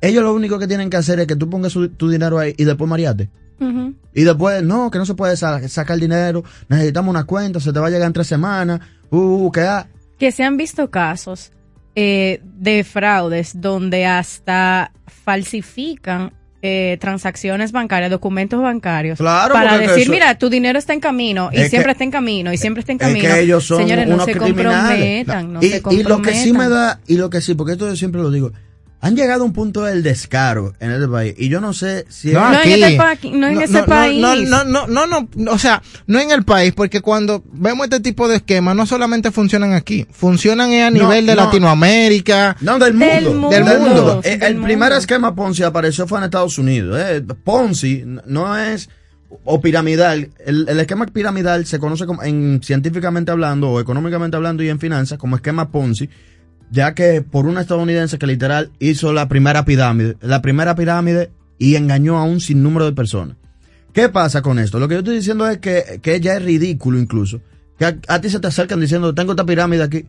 [0.00, 2.54] ellos lo único que tienen que hacer es que tú pongas su- tu dinero ahí
[2.56, 3.28] y después mariate.
[3.60, 3.94] Ujú.
[4.14, 7.78] Y después, no, que no se puede sa- sacar dinero, necesitamos una cuenta, se te
[7.80, 8.80] va a llegar en tres semanas,
[9.10, 9.86] uh, que ah.
[10.18, 11.52] que se han visto casos
[11.94, 16.32] eh, de fraudes donde hasta falsifican
[16.62, 21.48] eh, transacciones bancarias, documentos bancarios, Claro, para decir, eso- mira, tu dinero está en camino
[21.52, 23.34] y Es siempre que- está en camino y siempre está en Es camino.
[23.34, 26.10] que ellos son Señores, no se comprometan, no y, se y comprometan.
[26.18, 28.52] lo que sí me da, y lo que sí, porque esto yo siempre lo digo,
[29.02, 31.34] han llegado a un punto del descaro en este país.
[31.38, 32.72] Y yo no sé si No, es- aquí.
[32.74, 34.20] en este pa- no en ese país.
[34.20, 37.84] No, no, no, no, no, no, o sea, no en el país, porque cuando vemos
[37.84, 41.44] este tipo de esquemas, no solamente funcionan aquí, funcionan a No, nivel de no.
[41.44, 42.56] Latinoamérica.
[42.60, 43.14] No, del mundo.
[43.14, 43.48] Del mundo.
[43.70, 44.20] Del mundo.
[44.24, 46.98] Eh, el primer esquema Ponzi apareció fue en Estados Unidos.
[47.00, 47.22] eh.
[47.42, 48.90] Ponzi no es
[49.44, 50.30] o piramidal.
[50.44, 54.78] El, el esquema piramidal se conoce como, en científicamente hablando o económicamente hablando y en
[54.80, 56.10] finanzas como esquema Ponzi,
[56.70, 61.74] ya que por una estadounidense que literal hizo la primera pirámide, la primera pirámide y
[61.76, 63.36] engañó a un sinnúmero de personas.
[63.92, 64.78] ¿Qué pasa con esto?
[64.78, 67.40] Lo que yo estoy diciendo es que, que ya es ridículo incluso.
[67.78, 70.06] Que a, a ti se te acercan diciendo, tengo esta pirámide aquí.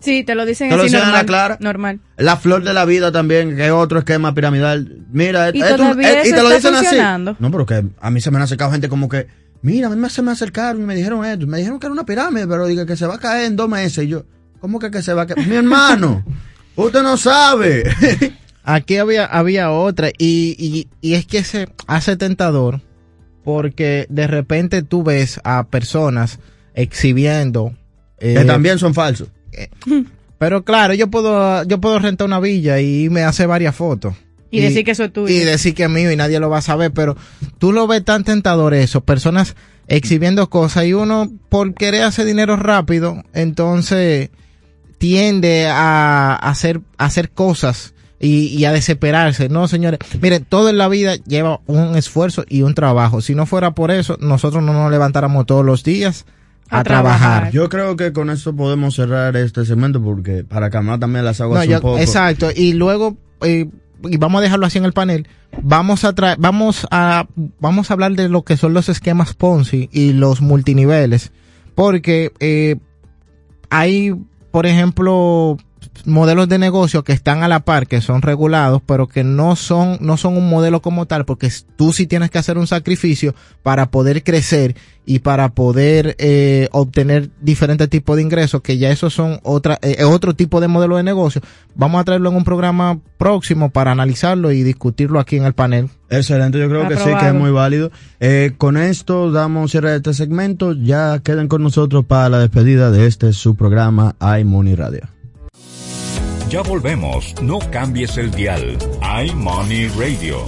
[0.00, 1.26] Sí, te lo dicen Te lo así dicen a la normal.
[1.26, 1.58] clara.
[1.60, 2.00] Normal.
[2.16, 5.04] La flor de la vida también, que es otro esquema piramidal.
[5.10, 6.96] Mira, Y esto- todavía eh, eso te lo dicen así.
[7.40, 9.26] No, pero que a mí se me han acercado gente como que
[9.62, 11.92] mira, a mí me- se me acercaron y me dijeron esto, me dijeron que era
[11.92, 14.04] una pirámide, pero dije que se va a caer en dos meses.
[14.04, 14.24] Y yo,
[14.60, 15.46] ¿cómo que, que se va a caer?
[15.46, 16.24] Mi hermano,
[16.76, 17.84] usted no sabe.
[18.64, 22.82] Aquí había, había otra y, y, y es que se hace tentador
[23.42, 26.38] porque de repente tú ves a personas
[26.74, 27.72] exhibiendo
[28.18, 29.28] eh, que también son falsos.
[30.38, 34.14] pero claro yo puedo yo puedo rentar una villa y me hace varias fotos
[34.50, 35.34] Y decir que eso es tuyo.
[35.34, 37.16] y decir que es mío y nadie lo va a saber pero
[37.58, 39.56] tú lo ves tan tentador eso personas
[39.86, 44.28] exhibiendo cosas y uno por querer hacer dinero rápido entonces
[44.98, 49.48] tiende a hacer, a hacer cosas y, y a desesperarse.
[49.48, 53.20] No, señores, miren, todo en la vida lleva un esfuerzo y un trabajo.
[53.20, 56.26] Si no fuera por eso, nosotros no nos levantáramos todos los días
[56.68, 57.50] a, trabajar.
[57.52, 61.60] Yo creo que con esto podemos cerrar este segmento porque para calmar también las aguas
[61.60, 61.98] No, un yo- poco.
[61.98, 62.50] exacto.
[62.54, 63.70] Y luego, eh,
[64.04, 65.28] y vamos a dejarlo así en el panel.
[65.62, 67.26] Vamos a traer, vamos a,
[67.58, 71.32] vamos a hablar de lo que son los esquemas Ponzi y los multiniveles.
[71.74, 72.76] Porque, eh,
[73.70, 74.14] hay,
[74.58, 75.56] por ejemplo,
[76.04, 79.98] modelos de negocio que están a la par, que son regulados, pero que no son,
[80.00, 83.92] no son un modelo como tal, porque tú sí tienes que hacer un sacrificio para
[83.92, 84.74] poder crecer
[85.08, 90.04] y para poder eh, obtener diferentes tipos de ingresos, que ya esos son otra, eh,
[90.04, 91.40] otro tipo de modelo de negocio.
[91.74, 95.88] Vamos a traerlo en un programa próximo para analizarlo y discutirlo aquí en el panel.
[96.10, 97.90] Excelente, yo creo que sí, que es muy válido.
[98.20, 100.74] Eh, con esto damos cierre a este segmento.
[100.74, 105.08] Ya queden con nosotros para la despedida de este su programa iMoney Radio.
[106.50, 108.76] Ya volvemos, no cambies el dial.
[109.26, 110.44] iMoney Radio.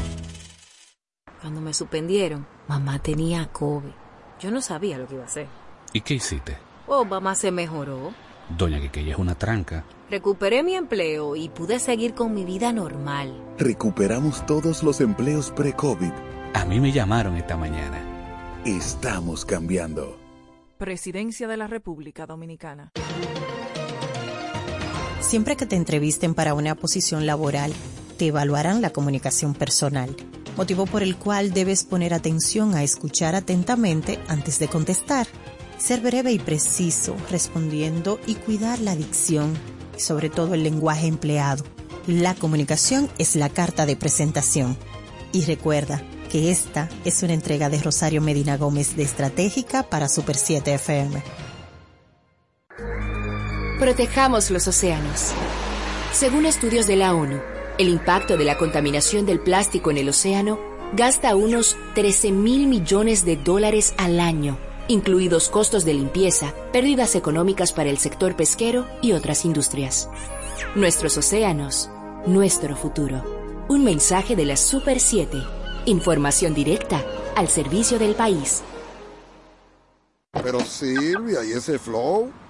[1.41, 4.00] Cuando me suspendieron, mamá tenía COVID.
[4.41, 5.47] Yo no sabía lo que iba a hacer.
[5.93, 6.57] ¿Y qué hiciste?
[6.87, 8.13] Oh, mamá se mejoró.
[8.57, 9.85] Doña Quiqueya es una tranca.
[10.11, 13.33] Recuperé mi empleo y pude seguir con mi vida normal.
[13.59, 16.13] Recuperamos todos los empleos pre-COVID.
[16.55, 18.01] A mí me llamaron esta mañana.
[18.65, 20.19] Estamos cambiando.
[20.79, 22.91] Presidencia de la República Dominicana.
[25.21, 27.73] Siempre que te entrevisten para una posición laboral,
[28.17, 30.17] te evaluarán la comunicación personal,
[30.57, 35.27] motivo por el cual debes poner atención a escuchar atentamente antes de contestar,
[35.79, 39.55] ser breve y preciso respondiendo y cuidar la dicción
[39.97, 41.65] y sobre todo el lenguaje empleado.
[42.07, 44.77] La comunicación es la carta de presentación.
[45.33, 50.37] Y recuerda que esta es una entrega de Rosario Medina Gómez de Estratégica para Super
[50.37, 51.23] 7 FM.
[53.79, 55.33] Protejamos los océanos.
[56.13, 57.41] Según estudios de la ONU,
[57.81, 60.59] el impacto de la contaminación del plástico en el océano
[60.93, 67.73] gasta unos 13 mil millones de dólares al año, incluidos costos de limpieza, pérdidas económicas
[67.73, 70.11] para el sector pesquero y otras industrias.
[70.75, 71.89] Nuestros océanos,
[72.27, 73.65] nuestro futuro.
[73.71, 75.43] Un mensaje de la Super 7.
[75.87, 77.03] Información directa
[77.35, 78.61] al servicio del país.
[80.33, 82.31] Pero Silvia, ¿y ese flow?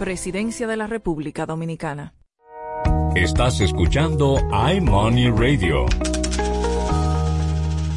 [0.00, 2.14] Presidencia de la República Dominicana.
[3.14, 4.38] Estás escuchando
[4.74, 5.84] iMoney Radio.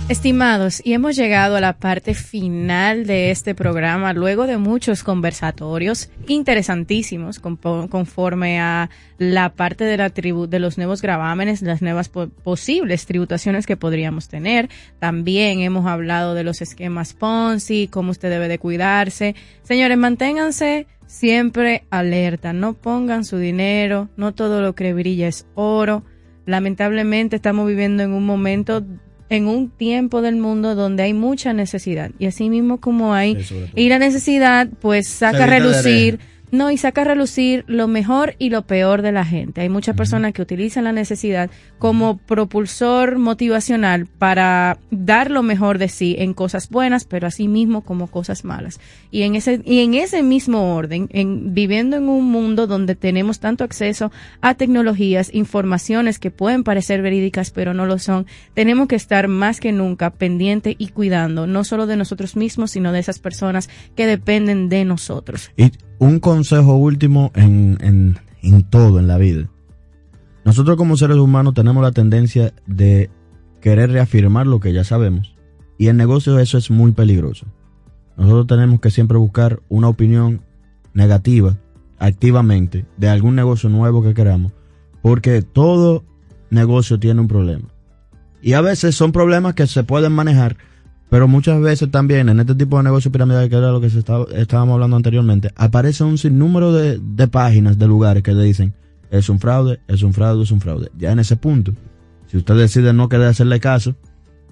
[0.10, 6.10] Estimados, y hemos llegado a la parte final de este programa, luego de muchos conversatorios
[6.28, 12.28] interesantísimos conforme a la parte de, la tribu de los nuevos gravámenes, las nuevas po-
[12.28, 14.70] posibles tributaciones que podríamos tener.
[15.00, 19.36] También hemos hablado de los esquemas Ponzi, cómo usted debe de cuidarse.
[19.64, 26.04] Señores, manténganse siempre alerta, no pongan su dinero, no todo lo que brilla es oro.
[26.46, 28.84] Lamentablemente estamos viviendo en un momento
[29.34, 33.38] en un tiempo del mundo donde hay mucha necesidad y así mismo como hay
[33.76, 36.20] y la necesidad pues saca a relucir.
[36.54, 39.62] No y saca a relucir lo mejor y lo peor de la gente.
[39.62, 41.50] Hay muchas personas que utilizan la necesidad
[41.80, 47.82] como propulsor motivacional para dar lo mejor de sí en cosas buenas pero así mismo
[47.82, 48.80] como cosas malas.
[49.10, 53.40] Y en ese y en ese mismo orden en viviendo en un mundo donde tenemos
[53.40, 58.96] tanto acceso a tecnologías informaciones que pueden parecer verídicas pero no lo son tenemos que
[58.96, 63.18] estar más que nunca pendiente y cuidando no solo de nosotros mismos sino de esas
[63.18, 65.52] personas que dependen de nosotros.
[65.58, 65.72] Y
[66.04, 69.50] un consejo último en, en, en todo en la vida.
[70.44, 73.10] Nosotros como seres humanos tenemos la tendencia de
[73.62, 75.34] querer reafirmar lo que ya sabemos.
[75.78, 77.46] Y en negocios eso es muy peligroso.
[78.18, 80.42] nosotros tenemos que siempre buscar una opinión
[80.94, 81.58] negativa
[82.00, 84.52] activamente de algún negocio nuevo que queramos,
[85.02, 86.04] porque todo
[86.50, 87.70] negocio tiene un problema.
[88.42, 90.58] Y a veces son problemas que se pueden manejar,
[91.14, 94.00] pero muchas veces también en este tipo de negocio piramidal, que era lo que se
[94.00, 98.74] estaba, estábamos hablando anteriormente, aparece un sinnúmero de, de páginas, de lugares que te dicen,
[99.12, 100.90] es un fraude, es un fraude, es un fraude.
[100.98, 101.72] Ya en ese punto,
[102.26, 103.96] si usted decide no querer hacerle caso,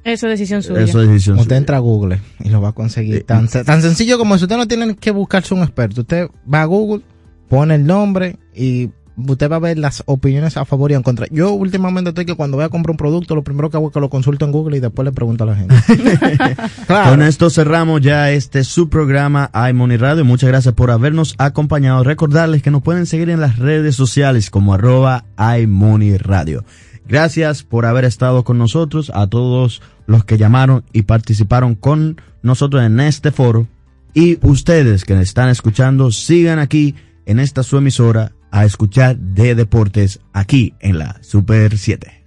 [0.04, 0.82] Eso es decisión suya.
[0.82, 1.58] eso es decisión Usted suya.
[1.58, 3.24] entra a Google y lo va a conseguir.
[3.24, 4.46] Tan, tan sencillo como eso.
[4.46, 6.02] Usted no tiene que buscarse un experto.
[6.02, 7.02] Usted va a Google,
[7.50, 11.28] pone el nombre y usted va a ver las opiniones a favor y en contra.
[11.32, 13.94] Yo últimamente estoy que cuando voy a comprar un producto, lo primero que hago es
[13.94, 15.76] que lo consulto en Google y después le pregunto a la gente.
[16.88, 17.12] Claro.
[17.12, 20.26] Con esto cerramos ya este su programa iMoney Radio.
[20.26, 22.04] Muchas gracias por habernos acompañado.
[22.04, 26.66] Recordarles que nos pueden seguir en las redes sociales como arroba iMoney Radio.
[27.08, 32.84] Gracias por haber estado con nosotros, a todos los que llamaron y participaron con nosotros
[32.84, 33.68] en este foro.
[34.14, 36.96] Y ustedes que están escuchando, sigan aquí
[37.26, 42.24] en esta su emisora a escuchar de deportes aquí en la Super 7.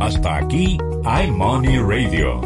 [0.00, 0.78] Hasta aquí
[1.24, 2.40] iMoney Radio.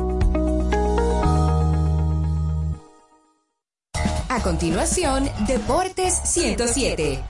[4.29, 7.23] A continuación, Deportes 107.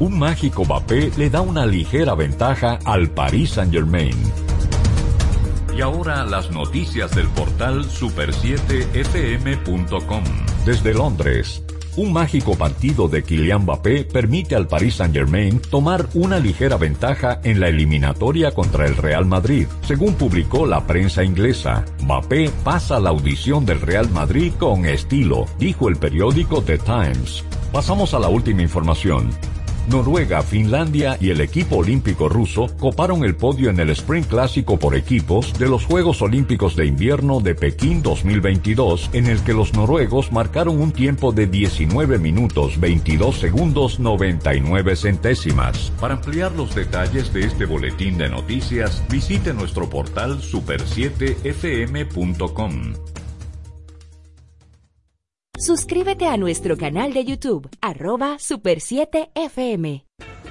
[0.00, 4.16] Un mágico Mbappé le da una ligera ventaja al Paris Saint-Germain.
[5.80, 10.24] Y ahora las noticias del portal super7fm.com.
[10.66, 11.64] Desde Londres,
[11.96, 17.60] un mágico partido de Kylian Mbappé permite al Paris Saint-Germain tomar una ligera ventaja en
[17.60, 19.66] la eliminatoria contra el Real Madrid.
[19.80, 25.88] Según publicó la prensa inglesa, Mbappé pasa la audición del Real Madrid con estilo, dijo
[25.88, 27.42] el periódico The Times.
[27.72, 29.30] Pasamos a la última información.
[29.90, 34.94] Noruega, Finlandia y el equipo olímpico ruso coparon el podio en el Sprint Clásico por
[34.94, 40.30] equipos de los Juegos Olímpicos de Invierno de Pekín 2022, en el que los noruegos
[40.30, 45.90] marcaron un tiempo de 19 minutos 22 segundos 99 centésimas.
[46.00, 53.19] Para ampliar los detalles de este boletín de noticias, visite nuestro portal super7fm.com.
[55.62, 60.04] Suscríbete a nuestro canal de YouTube, arroba Super7FM.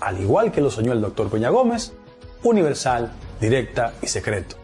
[0.00, 1.92] al igual que lo soñó el doctor Peña Gómez,
[2.42, 4.56] universal, directa y secreto,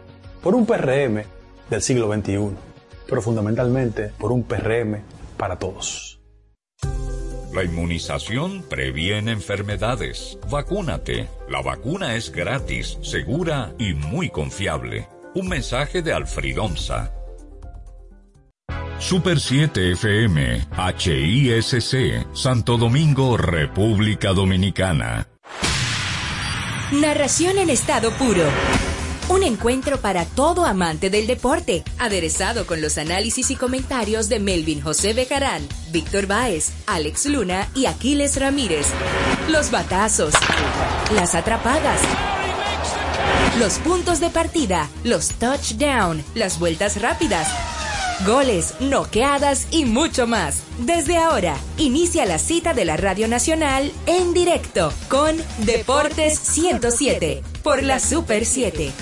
[0.42, 1.22] por un PRM
[1.70, 2.50] del siglo XXI,
[3.08, 5.02] pero fundamentalmente por un PRM
[5.36, 6.20] para todos.
[7.52, 10.38] La inmunización previene enfermedades.
[10.50, 11.28] Vacúnate.
[11.50, 15.06] La vacuna es gratis, segura y muy confiable.
[15.34, 17.12] Un mensaje de Alfridomsa.
[19.02, 25.26] Super 7 FM, HISC, Santo Domingo, República Dominicana.
[26.92, 28.44] Narración en estado puro.
[29.28, 34.80] Un encuentro para todo amante del deporte, aderezado con los análisis y comentarios de Melvin
[34.80, 38.86] José Bejarán, Víctor Báez, Alex Luna y Aquiles Ramírez.
[39.50, 40.32] Los batazos,
[41.12, 42.00] las atrapadas,
[43.58, 47.48] los puntos de partida, los touchdown, las vueltas rápidas,
[48.24, 50.62] goles, noqueadas y mucho más.
[50.78, 57.82] Desde ahora, inicia la cita de la Radio Nacional en directo con Deportes 107 por
[57.82, 58.92] la Super 7.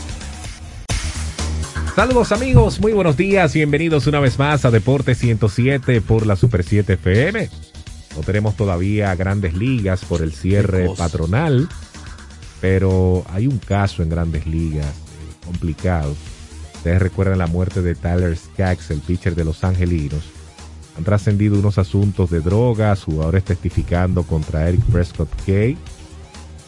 [1.94, 6.64] Saludos amigos, muy buenos días, bienvenidos una vez más a Deportes 107 por la Super
[6.64, 7.50] 7 FM.
[8.16, 11.68] No tenemos todavía grandes ligas por el cierre patronal,
[12.60, 16.14] pero hay un caso en grandes ligas eh, complicado.
[16.80, 20.24] Ustedes recuerdan la muerte de Tyler Skaggs, el pitcher de Los Angelinos.
[20.96, 25.76] Han trascendido unos asuntos de drogas, jugadores testificando contra Eric Prescott Kay.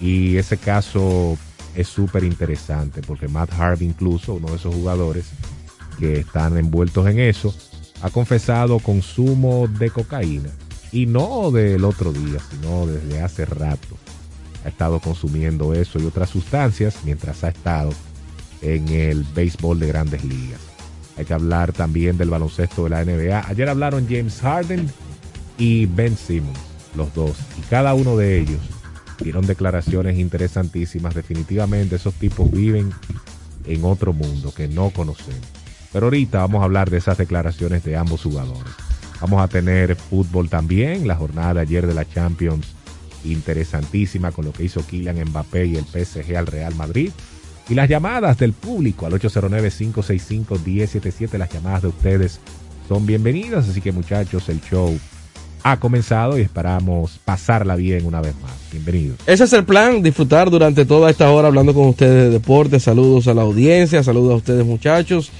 [0.02, 1.38] Y ese caso
[1.74, 5.30] es súper interesante porque Matt Harvey incluso, uno de esos jugadores
[5.98, 7.54] que están envueltos en eso,
[8.02, 10.50] ha confesado consumo de cocaína.
[10.92, 13.96] Y no del otro día, sino desde hace rato.
[14.66, 17.92] Ha estado consumiendo eso y otras sustancias mientras ha estado
[18.62, 20.60] en el béisbol de grandes ligas.
[21.16, 23.48] Hay que hablar también del baloncesto de la NBA.
[23.48, 24.88] Ayer hablaron James Harden
[25.58, 26.58] y Ben Simmons,
[26.96, 27.36] los dos.
[27.58, 28.60] Y cada uno de ellos
[29.22, 31.14] dieron declaraciones interesantísimas.
[31.14, 32.90] Definitivamente esos tipos viven
[33.66, 35.46] en otro mundo que no conocemos.
[35.92, 38.72] Pero ahorita vamos a hablar de esas declaraciones de ambos jugadores.
[39.20, 42.66] Vamos a tener fútbol también, la jornada de ayer de la Champions
[43.24, 47.12] interesantísima con lo que hizo Kylian Mbappé y el PSG al Real Madrid.
[47.68, 52.38] Y las llamadas del público al 809-565-1077, las llamadas de ustedes
[52.88, 53.68] son bienvenidas.
[53.68, 54.98] Así que muchachos, el show
[55.62, 58.52] ha comenzado y esperamos pasarla bien una vez más.
[58.70, 59.18] Bienvenidos.
[59.26, 62.80] Ese es el plan, disfrutar durante toda esta hora hablando con ustedes de deporte.
[62.80, 65.30] Saludos a la audiencia, saludos a ustedes muchachos.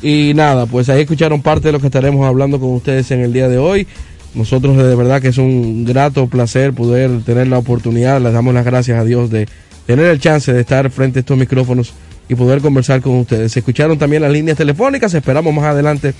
[0.00, 3.32] Y nada, pues ahí escucharon parte de lo que estaremos hablando con ustedes en el
[3.32, 3.86] día de hoy.
[4.34, 8.64] Nosotros de verdad que es un grato placer poder tener la oportunidad, les damos las
[8.64, 9.46] gracias a Dios de
[9.86, 11.92] tener el chance de estar frente a estos micrófonos
[12.28, 13.52] y poder conversar con ustedes.
[13.52, 16.14] Se escucharon también las líneas telefónicas, esperamos más adelante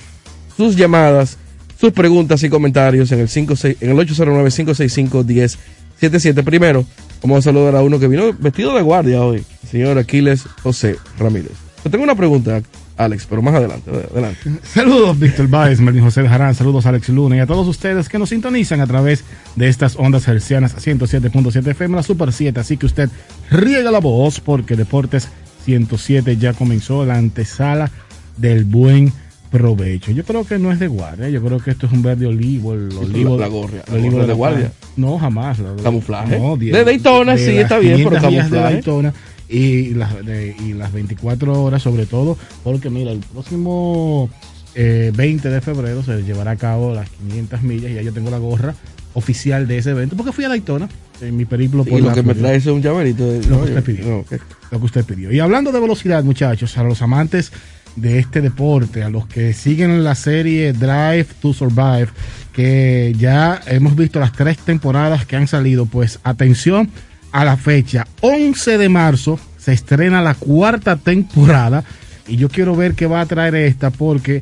[0.55, 1.37] sus llamadas,
[1.79, 6.43] sus preguntas y comentarios en el, 56, en el 809-565-1077.
[6.43, 6.85] Primero,
[7.21, 10.97] vamos a saludar a uno que vino vestido de guardia hoy, el señor Aquiles José
[11.17, 11.51] Ramírez.
[11.83, 12.61] Yo tengo una pregunta,
[12.97, 13.89] Alex, pero más adelante.
[13.89, 14.51] adelante.
[14.63, 18.29] Saludos, Víctor Baez, Melvin José Jarán, saludos, Alex Luna, y a todos ustedes que nos
[18.29, 19.23] sintonizan a través
[19.55, 22.59] de estas ondas hercianas 107.7 FM, la Super 7.
[22.59, 23.09] Así que usted
[23.49, 25.29] riega la voz porque Deportes
[25.65, 27.89] 107 ya comenzó la antesala
[28.37, 29.11] del buen
[29.53, 30.11] provecho.
[30.11, 32.73] Yo creo que no es de guardia, yo creo que esto es un verde olivo,
[32.73, 34.71] el olivo, la, la gorra, el olivo de, de guardia.
[34.97, 35.59] No, jamás.
[35.59, 36.39] La, camuflaje.
[36.39, 38.49] No, de Daytona, sí, está bien, pero camuflaje.
[38.49, 39.13] De Daytona
[39.47, 44.27] y las, de, y las 24 horas sobre todo, porque mira, el próximo
[44.73, 48.31] eh, 20 de febrero se llevará a cabo las 500 millas y ya yo tengo
[48.31, 48.73] la gorra
[49.13, 50.89] oficial de ese evento, porque fui a Daytona
[51.21, 53.45] en mi periplo por y lo la que me trae es un llaverito de...
[53.45, 54.39] lo, que usted pidió, no, okay.
[54.71, 55.31] lo que usted pidió.
[55.31, 57.51] Y hablando de velocidad, muchachos, a los amantes
[57.95, 62.07] de este deporte, a los que siguen la serie Drive to Survive,
[62.51, 66.89] que ya hemos visto las tres temporadas que han salido, pues atención
[67.31, 68.07] a la fecha.
[68.21, 71.83] 11 de marzo se estrena la cuarta temporada
[72.27, 74.41] y yo quiero ver qué va a traer esta porque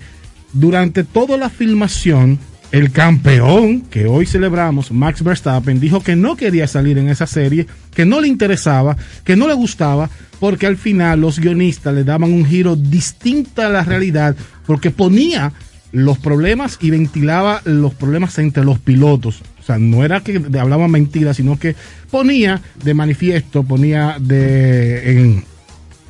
[0.53, 2.39] durante toda la filmación
[2.71, 7.67] el campeón que hoy celebramos, Max Verstappen, dijo que no quería salir en esa serie,
[7.93, 10.09] que no le interesaba, que no le gustaba,
[10.39, 15.51] porque al final los guionistas le daban un giro distinto a la realidad, porque ponía
[15.91, 19.41] los problemas y ventilaba los problemas entre los pilotos.
[19.59, 21.75] O sea, no era que hablaba mentiras, sino que
[22.09, 25.43] ponía de manifiesto, ponía de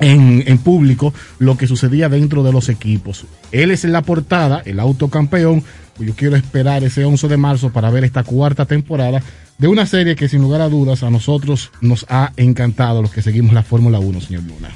[0.02, 3.26] en, público lo que sucedía dentro de los equipos.
[3.50, 5.62] Él es la portada, el autocampeón.
[5.98, 9.22] Yo quiero esperar ese 11 de marzo para ver esta cuarta temporada
[9.58, 13.22] de una serie que sin lugar a dudas a nosotros nos ha encantado los que
[13.22, 14.70] seguimos la Fórmula 1, señor Luna.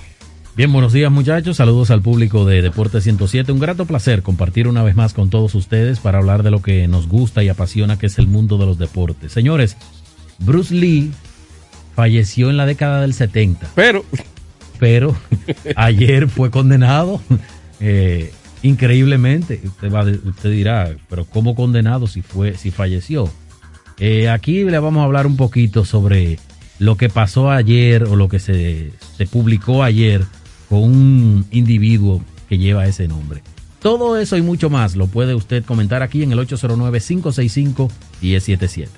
[0.56, 3.52] Bien, buenos días muchachos, saludos al público de Deporte 107.
[3.52, 6.88] Un grato placer compartir una vez más con todos ustedes para hablar de lo que
[6.88, 9.32] nos gusta y apasiona, que es el mundo de los deportes.
[9.32, 9.76] Señores,
[10.38, 11.12] Bruce Lee
[11.94, 13.68] falleció en la década del 70.
[13.74, 14.04] Pero,
[14.78, 15.14] pero
[15.76, 17.20] ayer fue condenado
[17.80, 18.32] eh,
[18.66, 19.60] increíblemente.
[19.64, 23.30] Usted, va, usted dirá, pero ¿cómo condenado si, fue, si falleció?
[23.98, 26.38] Eh, aquí le vamos a hablar un poquito sobre
[26.78, 30.24] lo que pasó ayer o lo que se, se publicó ayer
[30.68, 33.42] con un individuo que lleva ese nombre.
[33.80, 38.88] Todo eso y mucho más lo puede usted comentar aquí en el 809-565-1077.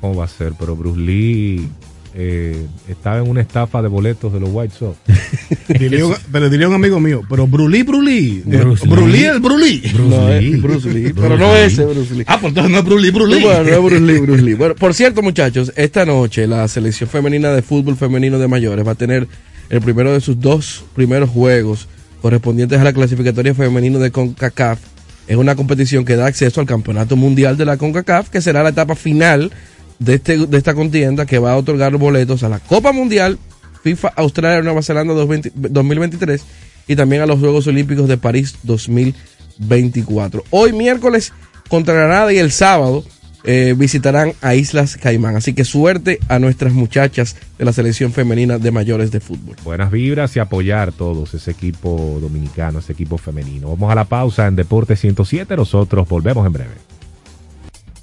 [0.00, 0.54] ¿Cómo va a ser?
[0.58, 1.68] Pero Bruce Lee
[2.16, 4.96] eh, estaba en una estafa de boletos de los White Sox.
[5.80, 8.42] diría un, pero diría un amigo mío, pero Brulí, Brulí.
[8.44, 9.80] Bruce Brulí, el Brulí.
[9.92, 10.56] Bruce no, Lee.
[10.56, 11.02] Bruce Lee.
[11.12, 12.24] Bruce pero no ese Bruce Lee.
[12.28, 13.40] Ah, pues entonces no es Brulí, Brulí.
[13.40, 14.54] No, bueno, no es Bruce Lee, Bruce Lee.
[14.54, 18.92] Bueno, por cierto, muchachos, esta noche la selección femenina de fútbol femenino de mayores va
[18.92, 19.26] a tener
[19.68, 21.88] el primero de sus dos primeros juegos
[22.22, 24.78] correspondientes a la clasificatoria femenino de CONCACAF.
[25.26, 28.68] Es una competición que da acceso al campeonato mundial de la CONCACAF, que será la
[28.68, 29.50] etapa final
[29.98, 33.38] de, este, de esta contienda que va a otorgar boletos a la Copa Mundial
[33.82, 36.44] FIFA Australia Nueva Zelanda 2020, 2023
[36.88, 40.44] y también a los Juegos Olímpicos de París 2024.
[40.50, 41.32] Hoy miércoles
[41.68, 43.04] contra Granada y el sábado
[43.46, 45.36] eh, visitarán a Islas Caimán.
[45.36, 49.56] Así que suerte a nuestras muchachas de la selección femenina de mayores de fútbol.
[49.64, 53.68] Buenas vibras y apoyar todos ese equipo dominicano, ese equipo femenino.
[53.68, 55.56] Vamos a la pausa en Deporte 107.
[55.56, 56.93] Nosotros volvemos en breve.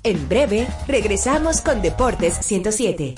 [0.04, 3.14] En breve, regresamos con Deportes 107.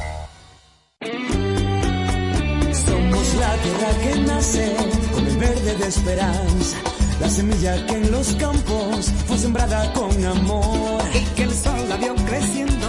[2.86, 4.76] Somos tierra que nace
[5.14, 6.78] con el verde de esperanza,
[7.22, 11.02] la semilla que en los campos fue sembrada con amor.
[11.14, 12.88] Y que el sol la vio creciendo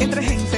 [0.00, 0.57] entre gente